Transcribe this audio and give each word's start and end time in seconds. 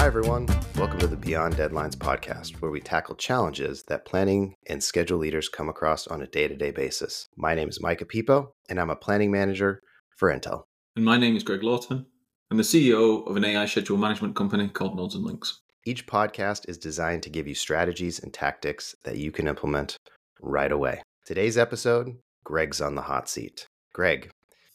Hi, 0.00 0.06
everyone. 0.06 0.48
Welcome 0.76 0.98
to 1.00 1.06
the 1.06 1.14
Beyond 1.14 1.56
Deadlines 1.56 1.94
podcast, 1.94 2.62
where 2.62 2.70
we 2.70 2.80
tackle 2.80 3.14
challenges 3.16 3.82
that 3.88 4.06
planning 4.06 4.54
and 4.66 4.82
schedule 4.82 5.18
leaders 5.18 5.50
come 5.50 5.68
across 5.68 6.06
on 6.06 6.22
a 6.22 6.26
day 6.26 6.48
to 6.48 6.56
day 6.56 6.70
basis. 6.70 7.28
My 7.36 7.54
name 7.54 7.68
is 7.68 7.82
Micah 7.82 8.06
Piippo, 8.06 8.52
and 8.70 8.80
I'm 8.80 8.88
a 8.88 8.96
planning 8.96 9.30
manager 9.30 9.82
for 10.16 10.32
Intel. 10.32 10.62
And 10.96 11.04
my 11.04 11.18
name 11.18 11.36
is 11.36 11.42
Greg 11.42 11.62
Lawton. 11.62 12.06
I'm 12.50 12.56
the 12.56 12.62
CEO 12.62 13.28
of 13.28 13.36
an 13.36 13.44
AI 13.44 13.66
schedule 13.66 13.98
management 13.98 14.34
company 14.34 14.68
called 14.68 14.96
Nodes 14.96 15.16
and 15.16 15.22
Links. 15.22 15.60
Each 15.84 16.06
podcast 16.06 16.66
is 16.66 16.78
designed 16.78 17.22
to 17.24 17.30
give 17.30 17.46
you 17.46 17.54
strategies 17.54 18.20
and 18.20 18.32
tactics 18.32 18.94
that 19.04 19.18
you 19.18 19.30
can 19.30 19.46
implement 19.46 19.98
right 20.40 20.72
away. 20.72 21.02
Today's 21.26 21.58
episode 21.58 22.16
Greg's 22.42 22.80
on 22.80 22.94
the 22.94 23.02
hot 23.02 23.28
seat. 23.28 23.66
Greg, 23.92 24.30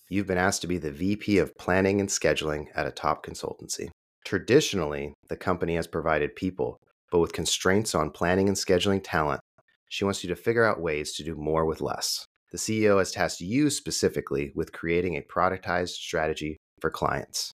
you've 0.07 0.27
been 0.27 0.37
asked 0.37 0.61
to 0.61 0.67
be 0.67 0.77
the 0.77 0.91
VP 0.91 1.39
of 1.39 1.57
Planning 1.57 1.99
and 1.99 2.09
Scheduling 2.09 2.67
at 2.75 2.85
a 2.85 2.91
top 2.91 3.25
consultancy. 3.25 3.89
Traditionally, 4.25 5.13
the 5.29 5.37
company 5.37 5.75
has 5.75 5.85
provided 5.85 6.35
people, 6.35 6.79
but 7.11 7.19
with 7.19 7.31
constraints 7.31 7.93
on 7.93 8.09
planning 8.09 8.47
and 8.47 8.57
scheduling 8.57 9.01
talent, 9.03 9.39
she 9.87 10.03
wants 10.03 10.23
you 10.23 10.29
to 10.29 10.35
figure 10.35 10.65
out 10.65 10.81
ways 10.81 11.13
to 11.13 11.23
do 11.23 11.35
more 11.35 11.63
with 11.63 11.79
less. 11.79 12.25
The 12.51 12.57
CEO 12.57 12.97
has 12.97 13.11
tasked 13.11 13.41
you 13.41 13.69
specifically 13.69 14.51
with 14.55 14.71
creating 14.71 15.15
a 15.15 15.21
productized 15.21 15.89
strategy 15.89 16.57
for 16.81 16.89
clients. 16.89 17.51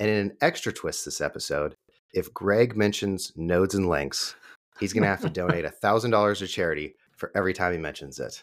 And 0.00 0.08
in 0.08 0.16
an 0.16 0.36
extra 0.40 0.72
twist 0.72 1.04
this 1.04 1.20
episode, 1.20 1.74
if 2.14 2.32
Greg 2.32 2.74
mentions 2.74 3.32
nodes 3.36 3.74
and 3.74 3.86
links, 3.86 4.34
he's 4.80 4.94
going 4.94 5.02
to 5.02 5.08
have 5.08 5.20
to 5.20 5.28
donate 5.28 5.66
$1,000 5.66 6.38
to 6.38 6.46
charity 6.46 6.94
for 7.18 7.30
every 7.36 7.52
time 7.52 7.72
he 7.72 7.78
mentions 7.78 8.18
it. 8.18 8.42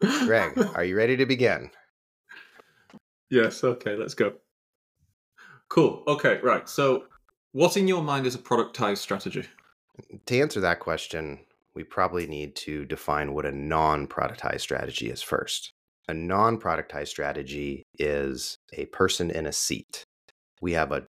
Greg, 0.00 0.58
are 0.74 0.84
you 0.84 0.96
ready 0.96 1.16
to 1.16 1.26
begin? 1.26 1.70
Yes, 3.30 3.62
okay, 3.62 3.94
let's 3.94 4.14
go. 4.14 4.32
Cool. 5.68 6.02
Okay, 6.06 6.40
right. 6.42 6.68
So, 6.68 7.04
what 7.52 7.76
in 7.76 7.88
your 7.88 8.02
mind 8.02 8.26
is 8.26 8.34
a 8.34 8.38
productized 8.38 8.98
strategy? 8.98 9.44
To 10.26 10.40
answer 10.40 10.60
that 10.60 10.80
question, 10.80 11.40
we 11.74 11.84
probably 11.84 12.26
need 12.26 12.56
to 12.56 12.84
define 12.84 13.34
what 13.34 13.46
a 13.46 13.52
non 13.52 14.06
productized 14.06 14.60
strategy 14.60 15.10
is 15.10 15.22
first. 15.22 15.72
A 16.08 16.14
non 16.14 16.58
productized 16.58 17.08
strategy 17.08 17.82
is 17.98 18.56
a 18.72 18.86
person 18.86 19.30
in 19.30 19.46
a 19.46 19.52
seat. 19.52 20.04
We 20.60 20.72
have 20.72 20.92
a, 20.92 21.06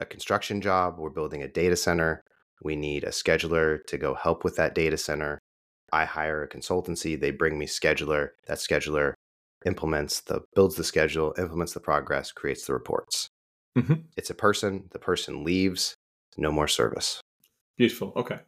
a 0.00 0.06
construction 0.06 0.60
job, 0.60 0.96
we're 0.98 1.10
building 1.10 1.42
a 1.42 1.48
data 1.48 1.76
center, 1.76 2.22
we 2.62 2.76
need 2.76 3.04
a 3.04 3.08
scheduler 3.08 3.84
to 3.86 3.98
go 3.98 4.14
help 4.14 4.44
with 4.44 4.56
that 4.56 4.74
data 4.74 4.96
center. 4.96 5.38
I 5.92 6.04
hire 6.04 6.42
a 6.42 6.48
consultancy, 6.48 7.18
they 7.18 7.30
bring 7.30 7.58
me 7.58 7.66
scheduler, 7.66 8.30
that 8.46 8.58
scheduler 8.58 9.14
implements 9.66 10.20
the 10.20 10.42
builds 10.54 10.76
the 10.76 10.84
schedule, 10.84 11.34
implements 11.38 11.72
the 11.72 11.80
progress, 11.80 12.30
creates 12.32 12.66
the 12.66 12.72
reports. 12.72 13.28
Mm-hmm. 13.76 13.94
It's 14.16 14.30
a 14.30 14.34
person. 14.34 14.88
The 14.92 14.98
person 14.98 15.44
leaves. 15.44 15.94
No 16.36 16.52
more 16.52 16.68
service. 16.68 17.20
Beautiful. 17.76 18.12
Okay. 18.16 18.38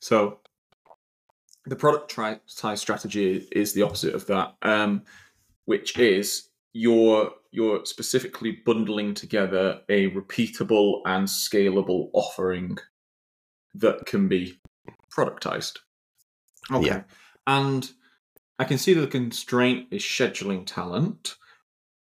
So 0.00 0.40
the 1.64 1.76
product 1.76 2.10
tri- 2.10 2.40
strategy 2.46 3.46
is 3.52 3.72
the 3.72 3.82
opposite 3.82 4.14
of 4.14 4.26
that, 4.26 4.54
um, 4.62 5.02
which 5.64 5.98
is 5.98 6.48
you're 6.72 7.30
you're 7.50 7.86
specifically 7.86 8.60
bundling 8.66 9.14
together 9.14 9.80
a 9.88 10.10
repeatable 10.10 11.00
and 11.06 11.26
scalable 11.26 12.10
offering 12.12 12.76
that 13.74 14.04
can 14.06 14.28
be 14.28 14.58
productized. 15.10 15.78
Okay. 16.70 16.86
Yeah. 16.86 17.02
And 17.46 17.90
I 18.58 18.64
can 18.64 18.78
see 18.78 18.92
that 18.94 19.00
the 19.00 19.06
constraint 19.06 19.88
is 19.90 20.02
scheduling 20.02 20.66
talent 20.66 21.36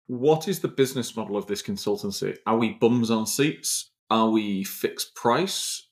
what 0.09 0.47
is 0.47 0.59
the 0.59 0.67
business 0.67 1.15
model 1.15 1.37
of 1.37 1.45
this 1.45 1.61
consultancy? 1.61 2.35
Are 2.47 2.57
we 2.57 2.73
bums 2.73 3.11
on 3.11 3.27
seats? 3.27 3.91
Are 4.09 4.29
we 4.29 4.63
fixed 4.63 5.13
price? 5.13 5.87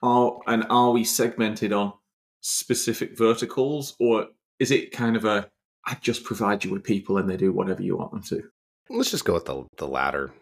Are 0.00 0.38
and 0.46 0.64
are 0.70 0.92
we 0.92 1.02
segmented 1.02 1.72
on 1.72 1.92
specific 2.40 3.18
verticals, 3.18 3.96
or 3.98 4.28
is 4.60 4.70
it 4.70 4.92
kind 4.92 5.16
of 5.16 5.24
a 5.24 5.50
I 5.84 5.96
just 6.00 6.22
provide 6.22 6.64
you 6.64 6.70
with 6.70 6.84
people 6.84 7.18
and 7.18 7.28
they 7.28 7.36
do 7.36 7.52
whatever 7.52 7.82
you 7.82 7.96
want 7.96 8.12
them 8.12 8.22
to? 8.22 8.44
Let's 8.88 9.10
just 9.10 9.24
go 9.24 9.34
with 9.34 9.46
the 9.46 9.64
the 9.76 9.88
latter. 9.88 10.32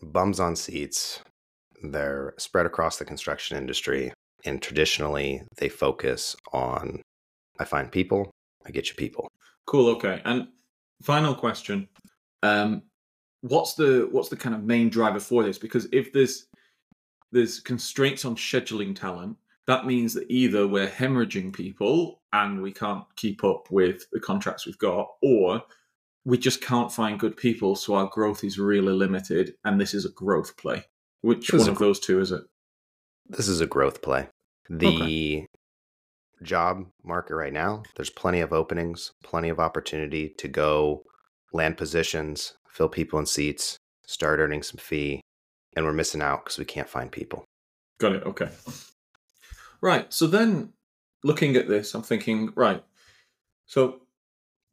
Bums 0.00 0.38
on 0.38 0.54
seats. 0.54 1.20
They're 1.82 2.34
spread 2.38 2.66
across 2.66 2.98
the 2.98 3.04
construction 3.04 3.58
industry, 3.58 4.12
and 4.44 4.62
traditionally 4.62 5.42
they 5.56 5.68
focus 5.68 6.36
on 6.52 7.02
I 7.58 7.64
find 7.64 7.90
people, 7.90 8.30
I 8.64 8.70
get 8.70 8.88
you 8.90 8.94
people. 8.94 9.26
Cool. 9.66 9.88
Okay. 9.88 10.22
And 10.24 10.46
final 11.02 11.34
question: 11.34 11.88
um, 12.44 12.82
what's 13.40 13.74
the 13.74 14.08
what's 14.10 14.28
the 14.28 14.36
kind 14.36 14.54
of 14.54 14.62
main 14.62 14.90
driver 14.90 15.20
for 15.20 15.42
this? 15.42 15.58
Because 15.58 15.86
if 15.92 16.12
there's 16.12 16.46
there's 17.32 17.58
constraints 17.60 18.24
on 18.24 18.36
scheduling 18.36 18.94
talent, 18.94 19.36
that 19.66 19.86
means 19.86 20.14
that 20.14 20.30
either 20.30 20.68
we're 20.68 20.88
hemorrhaging 20.88 21.52
people 21.52 22.20
and 22.32 22.60
we 22.60 22.70
can't 22.72 23.04
keep 23.16 23.42
up 23.44 23.70
with 23.70 24.04
the 24.12 24.20
contracts 24.20 24.66
we've 24.66 24.78
got, 24.78 25.08
or 25.22 25.62
we 26.24 26.38
just 26.38 26.60
can't 26.60 26.92
find 26.92 27.18
good 27.18 27.36
people, 27.36 27.76
so 27.76 27.94
our 27.94 28.06
growth 28.06 28.44
is 28.44 28.58
really 28.58 28.92
limited, 28.92 29.54
and 29.64 29.80
this 29.80 29.94
is 29.94 30.04
a 30.04 30.10
growth 30.10 30.56
play. 30.56 30.84
Which 31.22 31.52
one 31.52 31.68
of 31.68 31.78
those 31.78 32.00
two 32.00 32.20
is 32.20 32.30
it? 32.32 32.42
This 33.28 33.48
is 33.48 33.60
a 33.60 33.66
growth 33.66 34.02
play. 34.02 34.28
The 34.68 34.86
okay. 34.86 35.46
job 36.42 36.86
market 37.02 37.34
right 37.34 37.52
now, 37.52 37.82
there's 37.96 38.10
plenty 38.10 38.40
of 38.40 38.52
openings, 38.52 39.12
plenty 39.22 39.48
of 39.48 39.58
opportunity 39.58 40.28
to 40.38 40.48
go 40.48 41.04
land 41.54 41.78
positions, 41.78 42.54
fill 42.68 42.88
people 42.88 43.18
in 43.18 43.26
seats, 43.26 43.78
start 44.04 44.40
earning 44.40 44.62
some 44.62 44.78
fee, 44.78 45.20
and 45.76 45.86
we're 45.86 45.92
missing 45.92 46.20
out 46.20 46.44
because 46.44 46.58
we 46.58 46.64
can't 46.64 46.88
find 46.88 47.10
people. 47.10 47.44
Got 47.98 48.16
it. 48.16 48.24
Okay. 48.24 48.50
Right. 49.80 50.12
So 50.12 50.26
then 50.26 50.72
looking 51.22 51.56
at 51.56 51.68
this, 51.68 51.94
I'm 51.94 52.02
thinking, 52.02 52.52
right. 52.56 52.84
So 53.66 54.02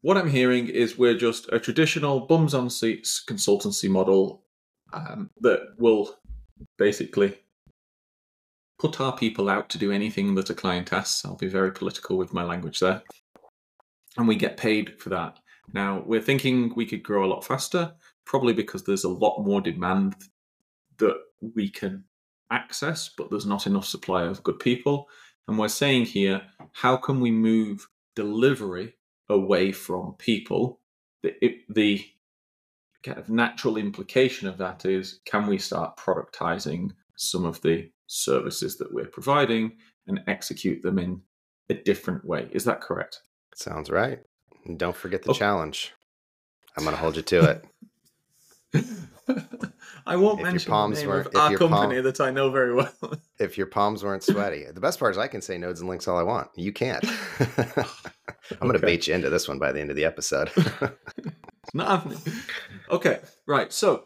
what 0.02 0.18
I'm 0.18 0.30
hearing 0.30 0.68
is 0.68 0.98
we're 0.98 1.18
just 1.18 1.48
a 1.52 1.60
traditional 1.60 2.22
bums 2.22 2.54
on 2.54 2.70
seats 2.70 3.24
consultancy 3.26 3.90
model 3.90 4.44
um, 4.94 5.30
that 5.42 5.62
will 5.78 6.18
basically 6.78 7.38
put 8.80 9.00
our 9.00 9.16
people 9.16 9.48
out 9.50 9.70
to 9.70 9.78
do 9.78 9.92
anything 9.92 10.34
that 10.36 10.50
a 10.50 10.56
client 10.56 10.92
asks. 10.92 11.24
I'll 11.24 11.36
be 11.36 11.48
very 11.48 11.72
political 11.72 12.18
with 12.18 12.34
my 12.34 12.44
language 12.44 12.80
there. 12.80 13.04
And 14.18 14.28
we 14.28 14.36
get 14.36 14.58
paid 14.58 15.00
for 15.00 15.10
that. 15.10 15.38
Now, 15.74 16.04
we're 16.06 16.22
thinking 16.22 16.74
we 16.76 16.86
could 16.86 17.04
grow 17.04 17.26
a 17.26 17.32
lot 17.32 17.46
faster, 17.46 17.94
probably 18.26 18.54
because 18.54 18.84
there's 18.84 19.04
a 19.04 19.10
lot 19.10 19.44
more 19.44 19.62
demand 19.62 20.16
that 20.98 21.18
we 21.56 21.70
can 21.70 22.04
access, 22.52 23.10
but 23.18 23.30
there's 23.30 23.46
not 23.46 23.68
enough 23.68 23.86
supply 23.86 24.24
of 24.24 24.44
good 24.44 24.60
people. 24.60 25.08
And 25.48 25.58
we're 25.58 25.70
saying 25.70 26.06
here, 26.06 26.42
how 26.74 26.98
can 26.98 27.20
we 27.20 27.32
move 27.32 27.88
delivery 28.16 28.94
away 29.30 29.72
from 29.72 30.16
people? 30.18 30.80
The, 31.24 31.34
the 31.70 32.06
kind 33.04 33.18
of 33.18 33.30
natural 33.30 33.78
implication 33.78 34.48
of 34.48 34.58
that 34.58 34.86
is 34.86 35.20
can 35.26 35.48
we 35.48 35.58
start 35.58 35.98
productizing 35.98 36.92
some 37.16 37.46
of 37.46 37.62
the 37.62 37.90
services 38.08 38.78
that 38.78 38.94
we're 38.94 39.06
providing 39.06 39.78
and 40.08 40.22
execute 40.28 40.82
them 40.82 41.00
in 41.00 41.22
a 41.70 41.74
different 41.74 42.24
way? 42.26 42.50
Is 42.52 42.66
that 42.66 42.82
correct? 42.82 43.22
Sounds 43.56 43.90
right. 43.90 44.20
Don't 44.78 44.96
forget 44.96 45.24
the 45.24 45.32
oh. 45.32 45.34
challenge. 45.34 45.94
I'm 46.78 46.84
going 46.84 46.96
to 46.96 47.02
hold 47.02 47.16
you 47.16 47.22
to 47.22 47.62
it. 48.74 48.84
I 50.06 50.16
won't 50.16 50.40
if 50.40 50.44
mention 50.44 50.70
your 50.70 50.76
palms 50.76 51.00
the 51.02 51.08
name 51.08 51.16
of 51.16 51.36
our 51.36 51.58
company 51.58 51.96
palm, 51.96 52.04
that 52.04 52.22
I 52.22 52.32
know 52.32 52.50
very 52.50 52.74
well. 52.74 52.94
if 53.40 53.58
your 53.58 53.68
palms 53.68 54.04
weren't 54.04 54.24
sweaty, 54.24 54.66
the 54.72 54.80
best 54.80 55.00
part 55.00 55.12
is 55.12 55.18
I 55.18 55.28
can 55.28 55.42
say 55.42 55.58
nodes 55.58 55.82
and 55.82 55.90
links 55.90 56.08
all 56.08 56.18
I 56.18 56.24
want. 56.24 56.50
You 56.56 56.72
can't. 56.72 57.04
I'm 57.40 58.68
going 58.68 58.74
to 58.74 58.80
bait 58.80 59.08
you 59.08 59.14
into 59.14 59.30
this 59.30 59.48
one 59.48 59.60
by 59.60 59.72
the 59.72 59.82
end 59.82 59.90
of 59.90 59.96
the 59.96 60.06
episode. 60.06 60.52
not 61.74 61.88
happening. 61.88 62.20
Okay, 62.90 63.20
right. 63.46 63.72
So, 63.72 64.06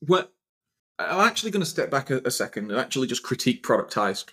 what 0.00 0.32
I'm 0.98 1.26
actually 1.26 1.50
going 1.50 1.62
to 1.62 1.70
step 1.70 1.90
back 1.90 2.10
a, 2.10 2.20
a 2.24 2.30
second 2.30 2.70
and 2.70 2.80
actually 2.80 3.06
just 3.06 3.22
critique 3.22 3.62
productized, 3.62 4.32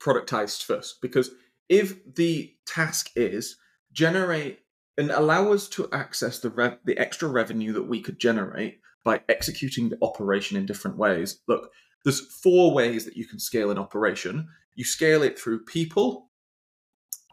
productized 0.00 0.64
first, 0.64 1.00
because 1.00 1.30
if 1.68 2.14
the 2.14 2.54
task 2.66 3.10
is 3.16 3.56
generate 3.96 4.60
and 4.98 5.10
allow 5.10 5.52
us 5.52 5.68
to 5.70 5.88
access 5.92 6.38
the 6.38 6.50
rev- 6.50 6.78
the 6.84 6.96
extra 6.98 7.28
revenue 7.28 7.72
that 7.72 7.88
we 7.88 8.00
could 8.00 8.20
generate 8.20 8.80
by 9.04 9.20
executing 9.28 9.88
the 9.88 9.98
operation 10.02 10.56
in 10.56 10.66
different 10.66 10.96
ways. 10.96 11.40
Look, 11.48 11.70
there's 12.04 12.20
four 12.42 12.72
ways 12.72 13.04
that 13.04 13.16
you 13.16 13.26
can 13.26 13.38
scale 13.38 13.70
an 13.70 13.78
operation. 13.78 14.48
You 14.74 14.84
scale 14.84 15.22
it 15.22 15.38
through 15.38 15.64
people, 15.64 16.30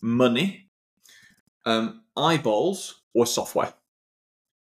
money, 0.02 0.70
um, 1.66 2.04
eyeballs, 2.18 3.04
or 3.14 3.26
software. 3.26 3.74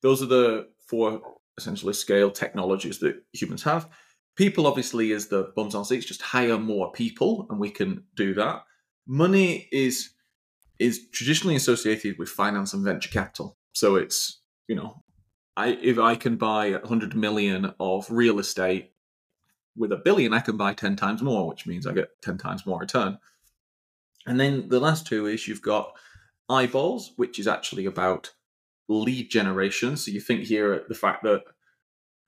Those 0.02 0.22
are 0.22 0.26
the 0.26 0.68
four 0.86 1.20
essentially 1.58 1.94
scale 1.94 2.30
technologies 2.30 2.98
that 2.98 3.22
humans 3.32 3.62
have. 3.62 3.88
People 4.36 4.66
obviously 4.66 5.12
is 5.12 5.28
the 5.28 5.52
bums 5.56 5.74
on 5.74 5.84
seats, 5.84 6.04
just 6.04 6.20
hire 6.20 6.58
more 6.58 6.92
people, 6.92 7.46
and 7.48 7.58
we 7.58 7.70
can 7.70 8.04
do 8.14 8.34
that. 8.34 8.64
Money 9.06 9.68
is 9.72 10.10
is 10.78 11.08
traditionally 11.10 11.56
associated 11.56 12.18
with 12.18 12.28
finance 12.28 12.72
and 12.74 12.84
venture 12.84 13.08
capital. 13.08 13.56
So 13.72 13.96
it's, 13.96 14.40
you 14.68 14.74
know, 14.74 15.02
I 15.56 15.78
if 15.82 15.98
I 15.98 16.16
can 16.16 16.36
buy 16.36 16.72
100 16.72 17.14
million 17.14 17.72
of 17.80 18.10
real 18.10 18.38
estate 18.38 18.92
with 19.76 19.92
a 19.92 19.96
billion, 19.96 20.32
I 20.32 20.40
can 20.40 20.56
buy 20.56 20.74
10 20.74 20.96
times 20.96 21.22
more, 21.22 21.46
which 21.48 21.66
means 21.66 21.86
I 21.86 21.92
get 21.92 22.20
10 22.22 22.38
times 22.38 22.66
more 22.66 22.80
return. 22.80 23.18
And 24.26 24.40
then 24.40 24.68
the 24.68 24.80
last 24.80 25.06
two 25.06 25.26
is 25.26 25.46
you've 25.46 25.62
got 25.62 25.92
eyeballs, 26.48 27.12
which 27.16 27.38
is 27.38 27.46
actually 27.46 27.86
about 27.86 28.32
lead 28.88 29.30
generation. 29.30 29.96
So 29.96 30.10
you 30.10 30.20
think 30.20 30.44
here 30.44 30.72
at 30.72 30.88
the 30.88 30.94
fact 30.94 31.22
that 31.24 31.42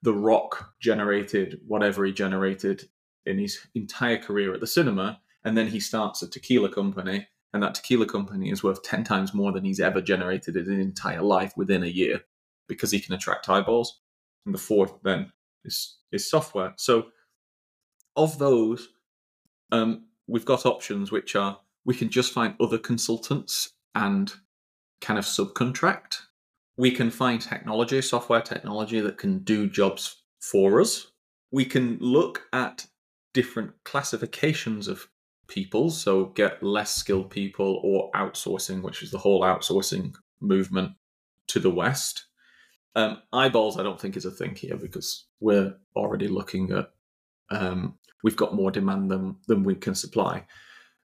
The 0.01 0.13
Rock 0.13 0.73
generated 0.81 1.59
whatever 1.67 2.05
he 2.05 2.11
generated 2.11 2.89
in 3.25 3.37
his 3.37 3.59
entire 3.75 4.17
career 4.17 4.53
at 4.53 4.59
the 4.59 4.67
cinema, 4.67 5.19
and 5.43 5.57
then 5.57 5.67
he 5.67 5.79
starts 5.79 6.21
a 6.21 6.29
tequila 6.29 6.69
company, 6.69 7.27
and 7.53 7.63
that 7.63 7.75
tequila 7.75 8.05
company 8.05 8.51
is 8.51 8.63
worth 8.63 8.83
10 8.83 9.03
times 9.03 9.33
more 9.33 9.51
than 9.51 9.63
he's 9.63 9.79
ever 9.79 10.01
generated 10.01 10.55
in 10.55 10.65
his 10.65 10.79
entire 10.79 11.21
life 11.21 11.53
within 11.57 11.83
a 11.83 11.87
year 11.87 12.21
because 12.67 12.91
he 12.91 12.99
can 12.99 13.15
attract 13.15 13.49
eyeballs. 13.49 13.99
And 14.45 14.53
the 14.53 14.59
fourth 14.59 14.93
then 15.03 15.31
is, 15.65 15.97
is 16.11 16.29
software. 16.29 16.73
So 16.77 17.07
of 18.15 18.37
those, 18.37 18.89
um, 19.71 20.05
we've 20.27 20.45
got 20.45 20.65
options 20.65 21.11
which 21.11 21.35
are 21.35 21.59
we 21.85 21.95
can 21.95 22.09
just 22.09 22.33
find 22.33 22.55
other 22.59 22.77
consultants 22.77 23.73
and 23.95 24.31
kind 25.01 25.17
of 25.17 25.25
subcontract. 25.25 26.19
We 26.77 26.91
can 26.91 27.09
find 27.09 27.41
technology, 27.41 28.01
software 28.01 28.41
technology 28.41 28.99
that 28.99 29.17
can 29.17 29.39
do 29.39 29.67
jobs 29.67 30.23
for 30.39 30.79
us. 30.79 31.07
We 31.51 31.65
can 31.65 31.97
look 31.99 32.43
at 32.53 32.85
different 33.33 33.71
classifications 33.83 34.87
of 34.87 35.07
people, 35.49 35.89
so 35.89 36.25
get 36.25 36.63
less 36.63 36.95
skilled 36.95 37.29
people 37.29 37.81
or 37.83 38.09
outsourcing, 38.11 38.81
which 38.81 39.03
is 39.03 39.11
the 39.11 39.17
whole 39.17 39.41
outsourcing 39.41 40.13
movement 40.39 40.93
to 41.47 41.59
the 41.59 41.69
West. 41.69 42.25
Um, 42.95 43.21
eyeballs, 43.33 43.77
I 43.77 43.83
don't 43.83 43.99
think 43.99 44.15
is 44.15 44.25
a 44.25 44.31
thing 44.31 44.55
here 44.55 44.77
because 44.77 45.25
we're 45.39 45.75
already 45.95 46.27
looking 46.27 46.71
at 46.71 46.91
um, 47.51 47.97
we've 48.23 48.35
got 48.35 48.55
more 48.55 48.71
demand 48.71 49.11
than 49.11 49.35
than 49.47 49.63
we 49.63 49.75
can 49.75 49.95
supply. 49.95 50.45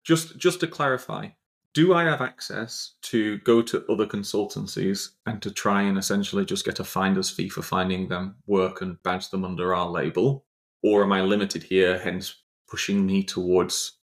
Just 0.04 0.38
just 0.38 0.60
to 0.60 0.66
clarify, 0.66 1.28
do 1.72 1.94
I 1.94 2.04
have 2.04 2.20
access 2.20 2.94
to 3.02 3.38
go 3.38 3.62
to 3.62 3.84
other 3.88 4.06
consultancies 4.06 5.10
and 5.26 5.40
to 5.42 5.50
try 5.50 5.82
and 5.82 5.98
essentially 5.98 6.44
just 6.44 6.64
get 6.64 6.80
a 6.80 6.84
finder's 6.84 7.30
fee 7.30 7.48
for 7.48 7.62
finding 7.62 8.08
them 8.08 8.36
work 8.46 8.80
and 8.80 9.02
badge 9.02 9.30
them 9.30 9.44
under 9.44 9.74
our 9.74 9.88
label? 9.88 10.44
Or 10.82 11.02
am 11.02 11.12
I 11.12 11.20
limited 11.20 11.62
here, 11.62 11.98
hence 11.98 12.42
pushing 12.68 13.04
me 13.04 13.22
towards 13.22 13.99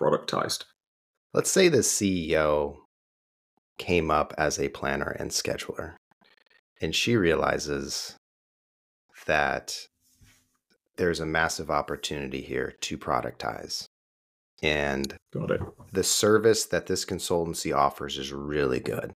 productized? 0.00 0.64
Let's 1.34 1.50
say 1.50 1.68
the 1.68 1.78
CEO 1.78 2.76
came 3.78 4.10
up 4.10 4.34
as 4.36 4.58
a 4.58 4.68
planner 4.68 5.10
and 5.18 5.30
scheduler, 5.30 5.94
and 6.80 6.94
she 6.94 7.16
realizes 7.16 8.16
that 9.26 9.86
there's 10.96 11.20
a 11.20 11.26
massive 11.26 11.70
opportunity 11.70 12.40
here 12.40 12.74
to 12.80 12.98
productize. 12.98 13.84
And 14.62 15.14
Got 15.32 15.52
it. 15.52 15.60
the 15.92 16.04
service 16.04 16.66
that 16.66 16.86
this 16.86 17.04
consultancy 17.04 17.74
offers 17.74 18.18
is 18.18 18.32
really 18.32 18.80
good. 18.80 19.12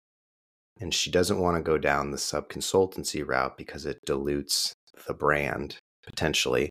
And 0.81 0.93
she 0.93 1.11
doesn't 1.11 1.39
want 1.39 1.57
to 1.57 1.63
go 1.63 1.79
down 1.79 2.11
the 2.11 2.19
sub 2.19 2.49
consultancy 2.49 3.27
route 3.27 3.57
because 3.57 3.87
it 3.87 3.99
dilutes 4.05 4.73
the 5.07 5.15
brand 5.15 5.77
potentially 6.05 6.71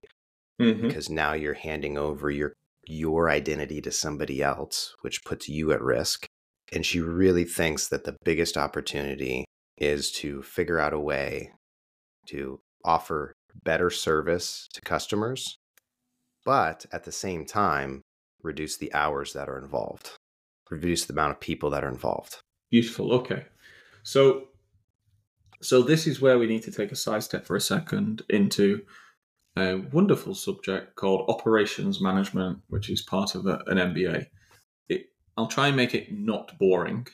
Mm-hmm. 0.62 0.88
because 0.88 1.10
now 1.10 1.32
you're 1.32 1.54
handing 1.54 1.98
over 1.98 2.30
your 2.30 2.52
your 2.89 3.30
identity 3.30 3.81
to 3.81 3.91
somebody 3.91 4.41
else 4.41 4.95
which 5.01 5.24
puts 5.24 5.47
you 5.47 5.71
at 5.71 5.81
risk 5.81 6.25
and 6.71 6.86
she 6.86 7.00
really 7.00 7.45
thinks 7.45 7.88
that 7.88 8.03
the 8.03 8.15
biggest 8.24 8.57
opportunity 8.57 9.45
is 9.77 10.12
to 10.12 10.41
figure 10.41 10.80
out 10.80 10.94
a 10.94 11.00
way 11.00 11.51
to 12.27 12.59
offer 12.83 13.33
better 13.63 13.89
service 13.89 14.68
to 14.74 14.81
customers 14.81 15.57
but 16.45 16.86
at 16.91 17.03
the 17.03 17.12
same 17.12 17.45
time 17.45 18.01
reduce 18.41 18.77
the 18.77 18.94
hours 18.94 19.33
that 19.33 19.50
are 19.50 19.57
involved 19.57 20.12
reduce 20.69 21.06
the 21.06 21.13
amount 21.13 21.31
of 21.31 21.39
people 21.39 21.69
that 21.69 21.83
are 21.83 21.89
involved 21.89 22.39
Beautiful. 22.69 23.12
Okay. 23.13 23.45
So 24.03 24.47
so 25.62 25.81
this 25.81 26.07
is 26.07 26.21
where 26.21 26.39
we 26.39 26.47
need 26.47 26.63
to 26.63 26.71
take 26.71 26.91
a 26.91 26.95
side 26.95 27.24
step 27.24 27.45
for 27.45 27.56
a 27.56 27.62
second 27.62 28.21
into 28.30 28.81
a 29.57 29.75
wonderful 29.92 30.36
subject 30.36 30.96
called 30.96 31.30
operations 31.30 32.01
management, 32.01 32.60
which 32.68 32.90
is 32.90 33.01
part 33.01 33.36
of 33.36 33.46
a, 33.46 33.62
an 33.68 33.78
MBA. 33.78 34.28
It, 34.88 35.07
I'll 35.38 35.48
try 35.48 35.68
and 35.68 35.78
make 35.78 35.96
it 35.96 36.12
not 36.12 36.57
boring. 36.57 37.07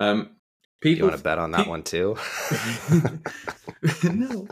Um, 0.00 0.36
you 0.84 1.04
want 1.04 1.16
to 1.16 1.22
bet 1.22 1.38
on 1.38 1.50
that 1.52 1.64
pe- 1.64 1.70
one 1.70 1.82
too 1.82 2.16
no. 4.04 4.46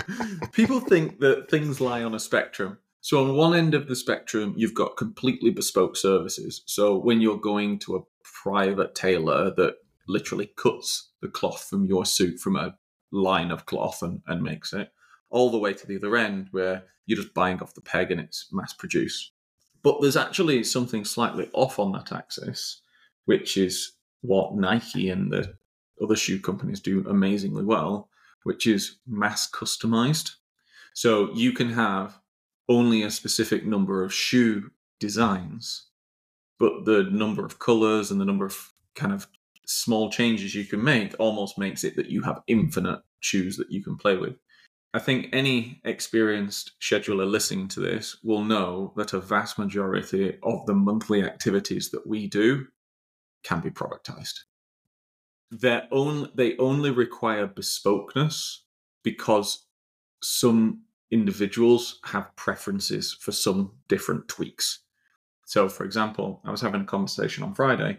People 0.52 0.80
think 0.80 1.20
that 1.20 1.48
things 1.50 1.80
lie 1.80 2.02
on 2.02 2.14
a 2.14 2.18
spectrum. 2.18 2.78
So 3.00 3.22
on 3.22 3.36
one 3.36 3.54
end 3.54 3.74
of 3.74 3.86
the 3.86 3.94
spectrum, 3.94 4.54
you've 4.56 4.74
got 4.74 4.96
completely 4.96 5.50
bespoke 5.50 5.96
services. 5.96 6.62
So 6.66 6.96
when 6.98 7.20
you're 7.20 7.38
going 7.38 7.78
to 7.80 7.96
a 7.96 8.00
private 8.42 8.94
tailor 8.94 9.52
that 9.56 9.76
literally 10.08 10.50
cuts 10.56 11.10
the 11.20 11.28
cloth 11.28 11.66
from 11.68 11.84
your 11.84 12.04
suit 12.06 12.40
from 12.40 12.56
a 12.56 12.76
line 13.12 13.50
of 13.50 13.66
cloth 13.66 14.02
and, 14.02 14.22
and 14.26 14.42
makes 14.42 14.72
it, 14.72 14.90
all 15.34 15.50
the 15.50 15.58
way 15.58 15.74
to 15.74 15.86
the 15.86 15.96
other 15.96 16.16
end 16.16 16.46
where 16.52 16.84
you're 17.06 17.20
just 17.20 17.34
buying 17.34 17.60
off 17.60 17.74
the 17.74 17.80
peg 17.80 18.12
and 18.12 18.20
it's 18.20 18.46
mass 18.52 18.72
produced. 18.72 19.32
But 19.82 20.00
there's 20.00 20.16
actually 20.16 20.62
something 20.62 21.04
slightly 21.04 21.50
off 21.52 21.80
on 21.80 21.90
that 21.92 22.12
axis, 22.12 22.80
which 23.24 23.56
is 23.56 23.92
what 24.22 24.54
Nike 24.54 25.10
and 25.10 25.32
the 25.32 25.56
other 26.00 26.14
shoe 26.14 26.38
companies 26.38 26.80
do 26.80 27.04
amazingly 27.08 27.64
well, 27.64 28.08
which 28.44 28.68
is 28.68 28.98
mass 29.08 29.50
customized. 29.50 30.36
So 30.94 31.32
you 31.34 31.50
can 31.52 31.70
have 31.70 32.20
only 32.68 33.02
a 33.02 33.10
specific 33.10 33.66
number 33.66 34.04
of 34.04 34.14
shoe 34.14 34.70
designs, 35.00 35.88
but 36.60 36.84
the 36.84 37.02
number 37.10 37.44
of 37.44 37.58
colors 37.58 38.12
and 38.12 38.20
the 38.20 38.24
number 38.24 38.46
of 38.46 38.72
kind 38.94 39.12
of 39.12 39.26
small 39.66 40.10
changes 40.10 40.54
you 40.54 40.64
can 40.64 40.82
make 40.82 41.12
almost 41.18 41.58
makes 41.58 41.82
it 41.82 41.96
that 41.96 42.08
you 42.08 42.22
have 42.22 42.42
infinite 42.46 43.00
shoes 43.18 43.56
that 43.56 43.72
you 43.72 43.82
can 43.82 43.96
play 43.96 44.16
with. 44.16 44.36
I 44.94 45.00
think 45.00 45.30
any 45.32 45.80
experienced 45.84 46.78
scheduler 46.80 47.28
listening 47.28 47.66
to 47.68 47.80
this 47.80 48.16
will 48.22 48.44
know 48.44 48.92
that 48.96 49.12
a 49.12 49.20
vast 49.20 49.58
majority 49.58 50.38
of 50.44 50.64
the 50.66 50.74
monthly 50.74 51.24
activities 51.24 51.90
that 51.90 52.06
we 52.06 52.28
do 52.28 52.68
can 53.42 53.60
be 53.60 53.70
productized. 53.70 54.38
They're 55.50 55.88
own, 55.90 56.30
they 56.36 56.56
only 56.58 56.92
require 56.92 57.48
bespokeness 57.48 58.58
because 59.02 59.66
some 60.22 60.82
individuals 61.10 61.98
have 62.04 62.34
preferences 62.36 63.16
for 63.20 63.32
some 63.32 63.72
different 63.88 64.28
tweaks. 64.28 64.78
So, 65.44 65.68
for 65.68 65.84
example, 65.84 66.40
I 66.44 66.52
was 66.52 66.60
having 66.60 66.82
a 66.82 66.86
conversation 66.86 67.42
on 67.42 67.54
Friday 67.54 67.98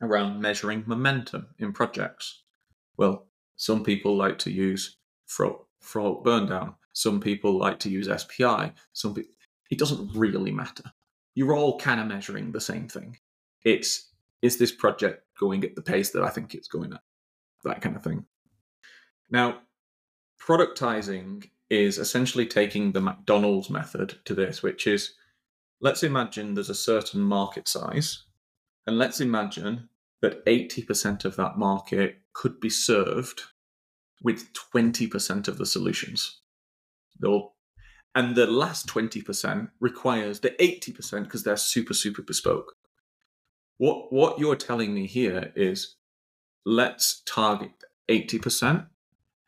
around 0.00 0.40
measuring 0.40 0.84
momentum 0.86 1.48
in 1.58 1.72
projects. 1.72 2.42
Well, 2.96 3.26
some 3.56 3.82
people 3.82 4.16
like 4.16 4.38
to 4.40 4.52
use 4.52 4.96
throat, 5.28 5.66
throat 5.84 6.24
burn 6.24 6.46
down. 6.46 6.74
Some 6.92 7.20
people 7.20 7.58
like 7.58 7.78
to 7.80 7.90
use 7.90 8.08
SPI. 8.08 8.72
Some 8.92 9.14
pe- 9.14 9.22
it 9.70 9.78
doesn't 9.78 10.16
really 10.16 10.52
matter. 10.52 10.84
You're 11.34 11.56
all 11.56 11.78
kind 11.78 12.00
of 12.00 12.06
measuring 12.06 12.52
the 12.52 12.60
same 12.60 12.88
thing. 12.88 13.18
It's 13.64 14.10
is 14.42 14.58
this 14.58 14.72
project 14.72 15.24
going 15.38 15.64
at 15.64 15.74
the 15.74 15.82
pace 15.82 16.10
that 16.10 16.22
I 16.22 16.28
think 16.28 16.54
it's 16.54 16.68
going 16.68 16.92
at? 16.92 17.00
That 17.64 17.80
kind 17.80 17.96
of 17.96 18.04
thing. 18.04 18.26
Now, 19.30 19.60
productizing 20.40 21.48
is 21.70 21.98
essentially 21.98 22.46
taking 22.46 22.92
the 22.92 23.00
McDonald's 23.00 23.70
method 23.70 24.18
to 24.26 24.34
this, 24.34 24.62
which 24.62 24.86
is 24.86 25.14
let's 25.80 26.02
imagine 26.02 26.54
there's 26.54 26.70
a 26.70 26.74
certain 26.74 27.20
market 27.20 27.66
size, 27.66 28.24
and 28.86 28.98
let's 28.98 29.20
imagine 29.20 29.88
that 30.20 30.44
80% 30.46 31.24
of 31.24 31.36
that 31.36 31.58
market 31.58 32.18
could 32.32 32.60
be 32.60 32.70
served 32.70 33.42
with 34.22 34.52
20% 34.74 35.48
of 35.48 35.58
the 35.58 35.66
solutions. 35.66 36.40
And 38.14 38.36
the 38.36 38.46
last 38.46 38.86
20% 38.86 39.70
requires 39.80 40.40
the 40.40 40.50
80% 40.50 41.24
because 41.24 41.42
they're 41.42 41.56
super, 41.56 41.94
super 41.94 42.22
bespoke. 42.22 42.74
What, 43.78 44.12
what 44.12 44.38
you're 44.38 44.56
telling 44.56 44.94
me 44.94 45.06
here 45.06 45.52
is 45.56 45.96
let's 46.64 47.22
target 47.26 47.72
80% 48.08 48.86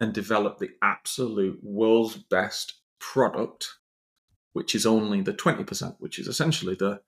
and 0.00 0.12
develop 0.12 0.58
the 0.58 0.70
absolute 0.82 1.60
world's 1.62 2.16
best 2.16 2.74
product, 2.98 3.68
which 4.52 4.74
is 4.74 4.84
only 4.84 5.22
the 5.22 5.32
20%, 5.32 5.96
which 6.00 6.18
is 6.18 6.26
essentially 6.26 6.74
the, 6.74 7.00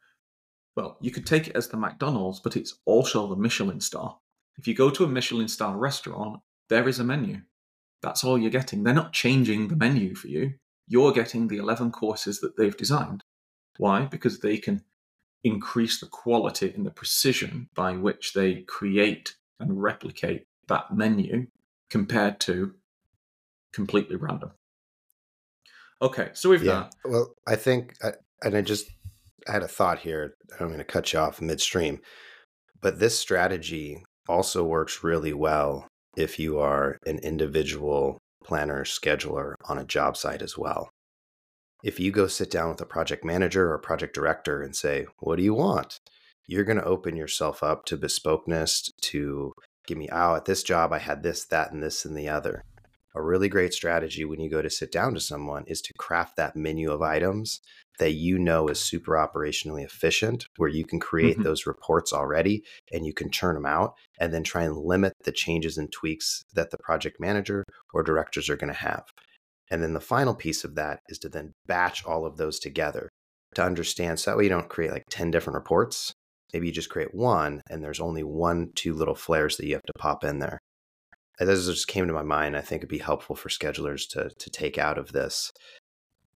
well, 0.76 0.96
you 1.00 1.10
could 1.10 1.26
take 1.26 1.48
it 1.48 1.56
as 1.56 1.68
the 1.68 1.76
McDonald's, 1.76 2.40
but 2.40 2.56
it's 2.56 2.78
also 2.84 3.26
the 3.26 3.36
Michelin 3.36 3.80
star. 3.80 4.18
If 4.58 4.68
you 4.68 4.74
go 4.74 4.90
to 4.90 5.04
a 5.04 5.08
Michelin 5.08 5.48
star 5.48 5.76
restaurant, 5.76 6.40
there 6.68 6.88
is 6.88 6.98
a 6.98 7.04
menu. 7.04 7.42
That's 8.02 8.22
all 8.24 8.38
you're 8.38 8.50
getting. 8.50 8.84
They're 8.84 8.94
not 8.94 9.12
changing 9.12 9.68
the 9.68 9.76
menu 9.76 10.14
for 10.14 10.28
you. 10.28 10.54
You're 10.86 11.12
getting 11.12 11.48
the 11.48 11.58
11 11.58 11.90
courses 11.92 12.40
that 12.40 12.56
they've 12.56 12.76
designed. 12.76 13.24
Why? 13.78 14.06
Because 14.06 14.40
they 14.40 14.56
can 14.58 14.82
increase 15.44 16.00
the 16.00 16.06
quality 16.06 16.72
and 16.74 16.86
the 16.86 16.90
precision 16.90 17.68
by 17.74 17.92
which 17.92 18.32
they 18.32 18.62
create 18.62 19.36
and 19.60 19.82
replicate 19.82 20.46
that 20.68 20.94
menu 20.94 21.46
compared 21.90 22.40
to 22.40 22.74
completely 23.72 24.16
random. 24.16 24.52
Okay, 26.00 26.30
so 26.34 26.50
we've 26.50 26.62
Yeah. 26.62 26.72
got 26.72 26.94
Well, 27.04 27.34
I 27.46 27.56
think, 27.56 27.96
I, 28.02 28.12
and 28.42 28.56
I 28.56 28.62
just 28.62 28.90
I 29.48 29.52
had 29.52 29.62
a 29.62 29.68
thought 29.68 30.00
here. 30.00 30.36
I'm 30.60 30.68
going 30.68 30.78
to 30.78 30.84
cut 30.84 31.12
you 31.12 31.18
off 31.18 31.40
midstream, 31.40 32.00
but 32.80 32.98
this 32.98 33.18
strategy 33.18 34.04
also 34.28 34.62
works 34.64 35.02
really 35.02 35.32
well 35.32 35.88
if 36.16 36.38
you 36.38 36.58
are 36.58 36.98
an 37.06 37.18
individual 37.18 38.18
planner 38.44 38.84
scheduler 38.84 39.54
on 39.68 39.78
a 39.78 39.84
job 39.84 40.16
site 40.16 40.42
as 40.42 40.56
well. 40.56 40.90
If 41.84 42.00
you 42.00 42.10
go 42.10 42.26
sit 42.26 42.50
down 42.50 42.70
with 42.70 42.80
a 42.80 42.86
project 42.86 43.24
manager 43.24 43.72
or 43.72 43.78
project 43.78 44.14
director 44.14 44.62
and 44.62 44.74
say, 44.74 45.06
What 45.18 45.36
do 45.36 45.42
you 45.42 45.54
want? 45.54 46.00
You're 46.46 46.64
going 46.64 46.78
to 46.78 46.84
open 46.84 47.14
yourself 47.14 47.62
up 47.62 47.84
to 47.86 47.96
bespokeness, 47.96 48.90
to 49.02 49.52
give 49.86 49.98
me, 49.98 50.08
oh, 50.10 50.34
at 50.34 50.46
this 50.46 50.62
job, 50.62 50.92
I 50.92 50.98
had 50.98 51.22
this, 51.22 51.44
that, 51.46 51.72
and 51.72 51.82
this, 51.82 52.04
and 52.04 52.16
the 52.16 52.28
other. 52.28 52.64
A 53.18 53.22
really 53.22 53.48
great 53.48 53.74
strategy 53.74 54.24
when 54.24 54.38
you 54.38 54.48
go 54.48 54.62
to 54.62 54.70
sit 54.70 54.92
down 54.92 55.12
to 55.14 55.20
someone 55.20 55.64
is 55.66 55.82
to 55.82 55.92
craft 55.98 56.36
that 56.36 56.54
menu 56.54 56.92
of 56.92 57.02
items 57.02 57.60
that 57.98 58.12
you 58.12 58.38
know 58.38 58.68
is 58.68 58.78
super 58.78 59.14
operationally 59.14 59.84
efficient, 59.84 60.46
where 60.56 60.68
you 60.68 60.84
can 60.86 61.00
create 61.00 61.36
Mhm. 61.36 61.42
those 61.42 61.66
reports 61.66 62.12
already 62.12 62.62
and 62.92 63.04
you 63.04 63.12
can 63.12 63.28
churn 63.28 63.56
them 63.56 63.66
out 63.66 63.94
and 64.20 64.32
then 64.32 64.44
try 64.44 64.62
and 64.62 64.76
limit 64.76 65.14
the 65.24 65.32
changes 65.32 65.76
and 65.76 65.90
tweaks 65.90 66.44
that 66.54 66.70
the 66.70 66.78
project 66.78 67.18
manager 67.18 67.64
or 67.92 68.04
directors 68.04 68.48
are 68.48 68.56
going 68.56 68.72
to 68.72 68.78
have. 68.78 69.02
And 69.68 69.82
then 69.82 69.94
the 69.94 70.00
final 70.00 70.36
piece 70.36 70.62
of 70.62 70.76
that 70.76 71.00
is 71.08 71.18
to 71.18 71.28
then 71.28 71.54
batch 71.66 72.04
all 72.04 72.24
of 72.24 72.36
those 72.36 72.60
together 72.60 73.08
to 73.56 73.64
understand. 73.64 74.20
So 74.20 74.30
that 74.30 74.36
way 74.38 74.44
you 74.44 74.50
don't 74.50 74.68
create 74.68 74.92
like 74.92 75.06
10 75.10 75.32
different 75.32 75.56
reports. 75.56 76.12
Maybe 76.52 76.68
you 76.68 76.72
just 76.72 76.88
create 76.88 77.12
one 77.12 77.62
and 77.68 77.82
there's 77.82 77.98
only 77.98 78.22
one, 78.22 78.70
two 78.76 78.94
little 78.94 79.16
flares 79.16 79.56
that 79.56 79.66
you 79.66 79.74
have 79.74 79.82
to 79.82 79.92
pop 79.98 80.22
in 80.22 80.38
there. 80.38 80.60
Those 81.40 81.66
just 81.66 81.88
came 81.88 82.06
to 82.06 82.12
my 82.12 82.22
mind. 82.22 82.56
I 82.56 82.60
think 82.60 82.80
it'd 82.80 82.88
be 82.88 82.98
helpful 82.98 83.36
for 83.36 83.48
schedulers 83.48 84.08
to 84.10 84.30
to 84.30 84.50
take 84.50 84.78
out 84.78 84.98
of 84.98 85.12
this, 85.12 85.52